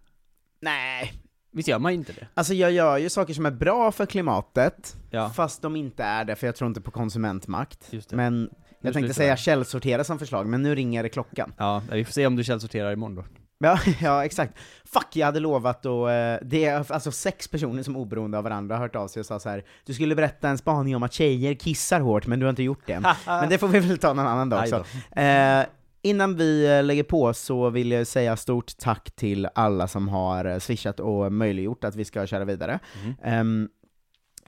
Nej, 0.60 1.12
Visst 1.56 1.68
gör 1.68 1.78
man 1.78 1.92
inte 1.92 2.12
det? 2.12 2.26
Alltså 2.34 2.54
jag 2.54 2.72
gör 2.72 2.96
ju 2.98 3.08
saker 3.08 3.34
som 3.34 3.46
är 3.46 3.50
bra 3.50 3.92
för 3.92 4.06
klimatet, 4.06 4.96
Ja. 5.10 5.30
fast 5.30 5.62
de 5.62 5.76
inte 5.76 6.04
är 6.04 6.24
det, 6.24 6.36
för 6.36 6.46
jag 6.46 6.56
tror 6.56 6.68
inte 6.68 6.80
på 6.80 6.90
konsumentmakt. 6.90 7.90
Det. 7.90 8.12
Men 8.12 8.42
Nu 8.42 8.50
jag 8.80 8.94
tänkte 8.94 9.14
säga 9.14 9.28
jag. 9.28 9.38
källsortera 9.38 10.04
som 10.04 10.18
förslag, 10.18 10.46
men 10.46 10.62
nu 10.62 10.74
ringer 10.74 11.02
det 11.02 11.08
klockan. 11.08 11.52
Ja, 11.58 11.82
vi 11.92 12.04
får 12.04 12.12
se 12.12 12.26
om 12.26 12.36
du 12.36 12.44
källsorterar 12.44 12.92
imorgon 12.92 13.14
då. 13.16 13.24
Ja, 13.58 13.78
ja 14.00 14.24
exakt. 14.24 14.54
Fuck, 14.84 15.06
jag 15.16 15.26
hade 15.26 15.40
lovat 15.40 15.86
och 15.86 16.06
det 16.42 16.64
är 16.64 16.92
alltså 16.92 17.12
sex 17.12 17.48
personer 17.48 17.82
som 17.82 17.96
oberoende 17.96 18.38
av 18.38 18.44
varandra 18.44 18.74
har 18.76 18.82
hört 18.82 18.96
av 18.96 19.08
sig 19.08 19.20
och 19.20 19.26
sa 19.26 19.38
så 19.40 19.48
här. 19.48 19.64
du 19.86 19.94
skulle 19.94 20.14
berätta 20.14 20.48
en 20.48 20.58
spaning 20.58 20.96
om 20.96 21.02
att 21.02 21.12
tjejer 21.12 21.54
kissar 21.54 22.00
hårt, 22.00 22.26
men 22.26 22.38
du 22.40 22.46
har 22.46 22.50
inte 22.50 22.62
gjort 22.62 22.86
det. 22.86 23.00
men 23.26 23.48
det 23.48 23.58
får 23.58 23.68
vi 23.68 23.78
väl 23.80 23.98
ta 23.98 24.12
någon 24.12 24.26
annan 24.26 24.48
dag 24.48 24.60
också. 24.62 24.84
Eh, 25.20 25.64
innan 26.06 26.36
vi 26.36 26.76
eh, 26.78 26.84
lägger 26.84 27.02
på 27.02 27.34
så 27.34 27.70
vill 27.70 27.90
jag 27.90 28.06
säga 28.06 28.36
stort 28.36 28.76
tack 28.78 29.10
till 29.10 29.48
alla 29.54 29.88
som 29.88 30.08
har 30.08 30.44
eh, 30.44 30.58
swishat 30.58 31.00
och 31.00 31.32
möjliggjort 31.32 31.84
att 31.84 31.96
vi 31.96 32.04
ska 32.04 32.26
köra 32.26 32.44
vidare. 32.44 32.78
Ehm, 33.22 33.68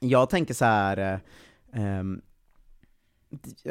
jag 0.00 0.30
tänker 0.30 0.54
så 0.54 0.64
här. 0.64 0.96
eh, 1.72 1.82
ehm, 1.82 2.20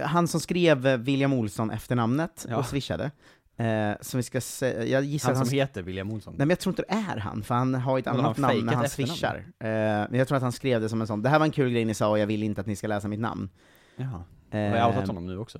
han 0.04 0.28
som 0.28 0.40
skrev 0.40 0.82
William 0.98 1.34
Olsson 1.34 1.72
efternamnet 1.72 2.46
Ja. 2.50 2.58
och 2.58 2.66
swishade, 2.66 3.12
eh, 3.58 3.92
som 4.02 4.18
vi 4.18 4.24
ska 4.24 4.42
säga, 4.42 4.84
jag 4.86 5.04
gissar 5.04 5.28
Han 5.30 5.36
som 5.36 5.48
han 5.48 5.54
heter 5.60 5.82
William 5.82 6.12
Olsson. 6.12 6.34
Nej 6.38 6.46
men 6.46 6.50
jag 6.50 6.60
tror 6.60 6.72
inte 6.72 6.84
det 6.88 6.94
är 6.94 7.18
han, 7.18 7.44
för 7.44 7.56
han 7.56 7.76
har 7.76 8.00
ett 8.00 8.08
annat 8.08 8.38
namn 8.38 8.66
när 8.66 8.74
han 8.74 8.90
swishar. 8.90 9.36
Eh, 9.60 9.68
men 10.10 10.14
jag 10.14 10.28
tror 10.28 10.36
att 10.36 10.42
han 10.44 10.52
skrev 10.52 10.82
det 10.82 10.90
som 10.90 11.02
en 11.02 11.08
sån, 11.08 11.22
det 11.22 11.30
här 11.30 11.40
var 11.40 11.46
en 11.46 11.52
kul 11.52 11.72
grej 11.72 11.86
ni 11.86 11.94
sa 11.94 12.10
och 12.10 12.20
jag 12.20 12.28
vill 12.28 12.44
inte 12.44 12.62
att 12.62 12.68
ni 12.68 12.76
ska 12.76 12.88
läsa 12.88 13.08
mitt 13.08 13.20
namn. 13.20 13.50
Jaha. 13.96 14.24
Eh, 14.52 14.60
Har 14.60 14.72
vi 14.90 14.96
outat 14.96 15.08
honom 15.08 15.26
nu 15.28 15.38
också? 15.38 15.60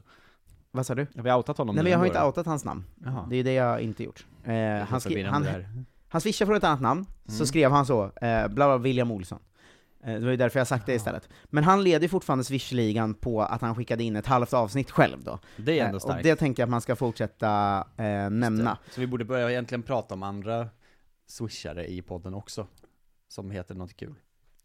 Vad 0.72 0.86
sa 0.86 0.96
du? 0.96 1.08
Har 1.16 1.24
vi 1.24 1.32
outat 1.32 1.58
honom 1.58 1.76
Nej 1.76 1.84
men 1.84 1.92
jag 1.92 2.00
har 2.00 2.06
ändå 2.06 2.16
inte 2.20 2.26
outat 2.28 2.46
hans 2.46 2.66
namn. 2.66 2.84
Jaha. 3.06 3.28
Det 3.30 3.36
är 3.36 3.44
det 3.44 3.54
jag 3.54 3.82
inte 3.82 4.04
gjort. 4.04 4.26
Eh, 4.44 4.54
han, 4.88 5.00
skri- 5.02 5.24
han, 5.24 5.48
han 6.10 6.22
swishade 6.22 6.48
från 6.48 6.56
ett 6.58 6.64
annat 6.64 6.82
namn, 6.82 7.06
så 7.28 7.34
Mm. 7.34 7.46
skrev 7.48 7.72
han 7.72 7.86
så, 7.86 8.04
eh, 8.04 8.48
bla 8.48 8.50
bla 8.50 8.78
William 8.78 9.12
Olsson. 9.12 9.40
Eh, 10.04 10.14
det 10.14 10.20
var 10.20 10.32
ju 10.32 10.38
därför 10.38 10.60
jag 10.60 10.68
sagt 10.68 10.86
det 10.86 10.94
istället. 10.94 11.30
Men 11.46 11.64
han 11.64 11.84
leder 11.84 12.08
fortfarande 12.08 12.44
Swish-ligan 12.44 13.14
på 13.14 13.42
att 13.42 13.62
han 13.62 13.76
skickade 13.76 14.04
in 14.04 14.16
ett 14.16 14.26
halvt 14.28 14.54
avsnitt 14.54 14.92
själv 14.92 15.24
då. 15.24 15.40
Det 15.58 15.80
är 15.80 15.86
ändå 15.86 15.98
Eh, 15.98 16.00
starkt. 16.00 16.18
och 16.18 16.24
det 16.24 16.36
tänker 16.36 16.62
jag 16.62 16.68
att 16.68 16.72
man 16.72 16.82
ska 16.82 16.96
fortsätta 16.96 17.78
eh, 17.98 18.30
nämna. 18.30 18.78
Så 18.92 19.02
vi 19.02 19.08
borde 19.08 19.26
börja 19.26 19.52
egentligen 19.52 19.84
prata 19.84 20.14
om 20.14 20.24
andra 20.24 20.68
swishare 21.28 21.88
i 21.92 22.02
podden 22.02 22.34
också. 22.34 22.68
Som 23.28 23.52
heter 23.52 23.76
något 23.76 23.94
kul. 23.98 24.10
Inte 24.10 24.18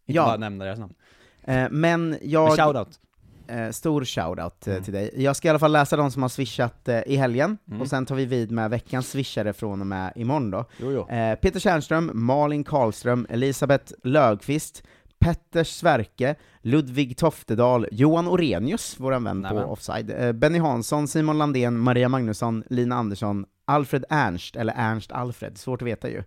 Ja. 0.05 0.25
bara 0.25 0.37
nämna 0.37 0.65
deras 0.65 0.79
namn. 0.79 0.93
Eh, 1.41 1.67
men 1.71 2.17
jag... 2.21 2.47
Men 2.47 2.57
shoutout. 2.57 2.99
Eh, 3.47 3.69
stor 3.69 4.05
shoutout 4.05 4.67
eh, 4.67 4.73
Mm. 4.73 4.83
till 4.83 4.93
dig. 4.93 5.11
Jag 5.17 5.35
ska 5.35 5.47
i 5.47 5.49
alla 5.49 5.59
fall 5.59 5.71
läsa 5.71 5.97
de 5.97 6.11
som 6.11 6.21
har 6.21 6.29
swishat 6.29 6.87
eh, 6.87 7.01
i 7.05 7.15
helgen, 7.15 7.57
Mm. 7.67 7.81
och 7.81 7.87
sen 7.87 8.05
tar 8.05 8.15
vi 8.15 8.25
vid 8.25 8.51
med 8.51 8.69
veckans 8.69 9.09
swishare 9.11 9.53
från 9.53 9.81
och 9.81 9.87
med 9.87 10.13
imorgon 10.15 10.51
då. 10.51 10.65
Jo, 10.77 10.91
jo. 10.91 11.09
Eh, 11.15 11.35
Peter 11.35 11.59
Tjärnström, 11.59 12.11
Malin 12.13 12.63
Karlström, 12.63 13.27
Elisabeth 13.29 13.93
Lögqvist, 14.03 14.83
Petter 15.19 15.63
Sverke, 15.63 16.35
Ludvig 16.61 17.17
Toftedal, 17.17 17.87
Johan 17.91 18.27
Orenius, 18.27 18.99
våran 18.99 19.23
vän 19.23 19.41
Nämen. 19.41 19.63
på 19.63 19.69
Offside, 19.71 20.11
eh, 20.11 20.31
Benny 20.31 20.59
Hansson, 20.59 21.07
Simon 21.07 21.37
Landén, 21.37 21.79
Maria 21.79 22.09
Magnusson, 22.09 22.63
Lina 22.69 22.95
Andersson, 22.95 23.45
Alfred 23.65 24.05
Ernst, 24.09 24.55
eller 24.55 24.73
Ernst 24.77 25.11
Alfred, 25.11 25.57
svårt 25.57 25.81
att 25.81 25.87
veta 25.87 26.09
ju. 26.09 26.23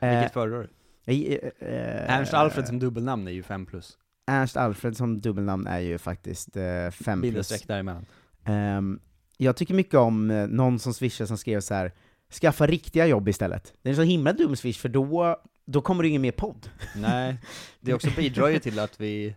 Eh, 0.00 0.10
Vilket 0.14 0.32
föredrar 0.32 0.58
du? 0.58 0.68
Eh, 1.12 1.34
eh, 1.68 2.18
Ernst 2.18 2.34
Alfred 2.34 2.66
som 2.66 2.78
dubbelnamn 2.78 3.28
är 3.28 3.32
ju 3.32 3.42
5 3.42 3.66
plus. 3.66 3.98
Ernst 4.28 4.56
Alfred 4.56 4.96
som 4.96 5.20
dubbelnamn 5.20 5.66
är 5.66 5.78
ju 5.78 5.98
faktiskt 5.98 6.52
5 6.52 6.90
plus. 6.90 7.20
Bindestreck 7.20 7.66
däremellan. 7.66 8.06
Ehm, 8.44 9.00
jag 9.36 9.56
tycker 9.56 9.74
mycket 9.74 9.94
om 9.94 10.30
eh, 10.30 10.46
någon 10.46 10.78
som 10.78 10.94
swishar 10.94 11.26
som 11.26 11.38
skrev 11.38 11.60
så 11.60 11.74
här. 11.74 11.92
skaffa 12.40 12.66
riktiga 12.66 13.06
jobb 13.06 13.28
istället. 13.28 13.74
Det 13.82 13.88
är 13.88 13.90
en 13.90 13.96
så 13.96 14.02
himla 14.02 14.32
dum 14.32 14.56
swish, 14.56 14.78
för 14.80 14.88
då 14.88 15.36
då 15.64 15.80
kommer 15.80 16.02
det 16.02 16.08
ingen 16.08 16.22
mer 16.22 16.32
podd. 16.32 16.70
Nej, 16.96 17.36
det 17.80 17.94
också 17.94 18.10
bidrar 18.16 18.48
ju 18.48 18.58
till 18.58 18.78
att 18.78 19.00
vi 19.00 19.34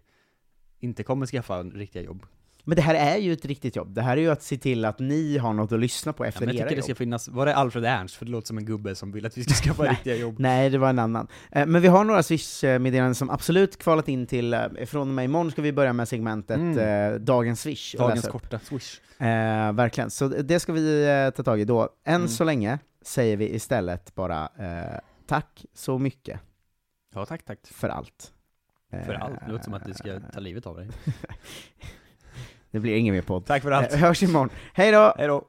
inte 0.80 1.04
kommer 1.04 1.26
skaffa 1.26 1.64
riktiga 1.64 2.04
jobb. 2.04 2.26
Men 2.64 2.76
det 2.76 2.82
här 2.82 2.96
är 2.96 3.18
ju 3.18 3.34
ett 3.34 3.46
riktigt 3.46 3.76
jobb, 3.76 3.94
det 3.94 4.02
här 4.02 4.18
är 4.18 4.22
ju 4.22 4.30
att 4.32 4.44
se 4.44 4.58
till 4.58 4.86
att 4.86 5.00
ni 5.00 5.38
har 5.38 5.54
något 5.54 5.72
att 5.72 5.80
lyssna 5.80 6.14
på 6.14 6.24
Ja, 6.24 6.28
efter 6.28 6.46
men 6.46 6.48
jag 6.56 6.56
era 6.62 6.70
tycker 6.70 6.76
det 6.76 6.84
ska 6.84 6.96
finnas, 6.96 7.28
var 7.28 7.46
det 7.46 7.56
Alfred 7.56 7.86
Ernst? 7.86 8.16
För 8.16 8.26
det 8.26 8.32
låter 8.32 8.48
som 8.48 8.58
en 8.58 8.66
gubbe 8.66 8.96
som 8.96 9.12
vill 9.12 9.26
att 9.26 9.38
vi 9.38 9.44
ska 9.44 9.54
skaffa 9.68 9.84
riktiga 9.84 10.16
jobb. 10.16 10.36
Nej, 10.40 10.70
det 10.70 10.78
var 10.78 10.90
en 10.90 11.00
annan. 11.00 11.28
Eh, 11.52 11.66
Men 11.66 11.82
vi 11.82 11.88
har 11.88 12.04
några 12.04 12.24
Swish-meddelanden 12.24 13.16
som 13.16 13.30
absolut 13.30 13.78
kvalat 13.78 14.08
in 14.08 14.28
till, 14.28 14.54
eh, 14.54 14.62
från 14.86 15.02
och 15.02 15.08
med 15.16 15.26
imorgon 15.26 15.52
ska 15.52 15.62
vi 15.62 15.74
börja 15.74 15.94
med 15.94 16.08
segmentet 16.08 16.58
Mm. 16.58 17.14
eh, 17.14 17.20
Dagens 17.20 17.62
Swish. 17.62 17.96
Dagens 17.98 18.28
korta 18.28 18.60
swish. 18.60 19.00
Eh, 19.22 19.74
verkligen, 19.74 20.10
så 20.12 20.28
det 20.28 20.60
ska 20.60 20.74
vi 20.74 21.32
ta 21.36 21.44
tag 21.44 21.60
i 21.62 21.66
då. 21.66 21.90
Än 22.06 22.16
Mm. 22.16 22.28
så 22.28 22.44
länge 22.44 22.80
säger 23.02 23.38
vi 23.38 23.56
istället 23.56 24.16
bara 24.16 24.44
eh, 24.60 25.00
tack 25.28 25.66
så 25.74 25.98
mycket 26.00 26.40
Ja, 27.16 27.26
tack, 27.26 27.44
tack. 27.46 27.60
för 27.72 27.90
allt. 27.90 28.32
För 29.06 29.14
allt. 29.14 29.40
Det 29.46 29.52
låter 29.52 29.64
som 29.64 29.74
att 29.74 29.86
det 29.86 29.94
ska 29.94 30.20
ta 30.34 30.40
livet 30.40 30.66
av 30.66 30.76
dig. 30.78 30.88
Det 32.72 32.80
blir 32.80 32.96
ingen 32.96 33.16
mer 33.16 33.22
podd. 33.22 33.46
Tack 33.46 33.64
för 33.64 33.72
allt. 33.72 33.94
Eh, 33.94 34.00
hörs 34.00 34.24
imorgon. 34.24 34.50
Hej 34.74 34.92
då! 34.92 35.14
Hej 35.18 35.28
då! 35.28 35.44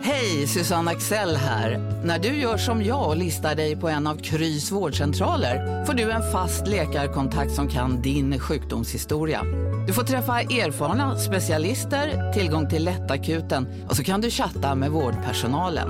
Hej, 0.00 0.46
Susanne 0.46 0.90
Axel 0.90 1.36
här. 1.36 1.78
När 2.04 2.18
du 2.18 2.28
gör 2.28 2.56
som 2.56 2.82
jag 2.84 3.08
och 3.08 3.16
listar 3.16 3.54
dig 3.54 3.76
på 3.76 3.88
en 3.88 4.06
av 4.06 4.16
Krys 4.16 4.72
vårdcentraler 4.72 5.84
får 5.84 5.94
du 5.94 6.10
en 6.10 6.32
fast 6.32 6.66
läkarkontakt 6.66 7.52
som 7.52 7.68
kan 7.68 8.02
din 8.02 8.38
sjukdomshistoria. 8.38 9.42
Du 9.86 9.92
får 9.92 10.02
träffa 10.02 10.40
erfarna 10.40 11.18
specialister, 11.18 12.32
tillgång 12.32 12.68
till 12.68 12.84
lättakuten 12.84 13.68
och 13.88 13.96
så 13.96 14.04
kan 14.04 14.20
du 14.20 14.30
chatta 14.30 14.74
med 14.74 14.90
vårdpersonalen. 14.90 15.88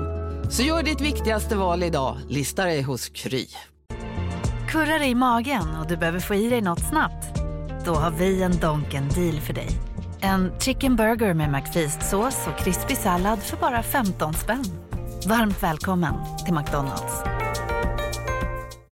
Så 0.51 0.63
gör 0.63 0.83
ditt 0.83 1.01
viktigaste 1.01 1.55
val 1.55 1.83
idag, 1.83 2.17
lista 2.29 2.65
dig 2.65 2.81
hos 2.81 3.09
Kry. 3.09 3.47
Kurrar 4.69 5.03
i 5.03 5.15
magen 5.15 5.75
och 5.81 5.87
du 5.87 5.97
behöver 5.97 6.19
få 6.19 6.35
i 6.35 6.49
dig 6.49 6.61
något 6.61 6.89
snabbt? 6.89 7.36
Då 7.87 7.93
har 7.93 8.11
vi 8.11 8.43
en 8.43 8.57
Donken 8.57 9.09
deal 9.09 9.39
för 9.39 9.53
dig. 9.53 9.69
En 10.21 10.51
chicken 10.59 10.95
burger 10.95 11.33
med 11.33 11.49
McFeast-sås 11.49 12.47
och 12.47 12.57
krispig 12.59 12.97
sallad 12.97 13.39
för 13.39 13.57
bara 13.57 13.83
15 13.83 14.33
spänn. 14.33 14.65
Varmt 15.27 15.63
välkommen 15.63 16.13
till 16.45 16.53
McDonalds. 16.53 17.36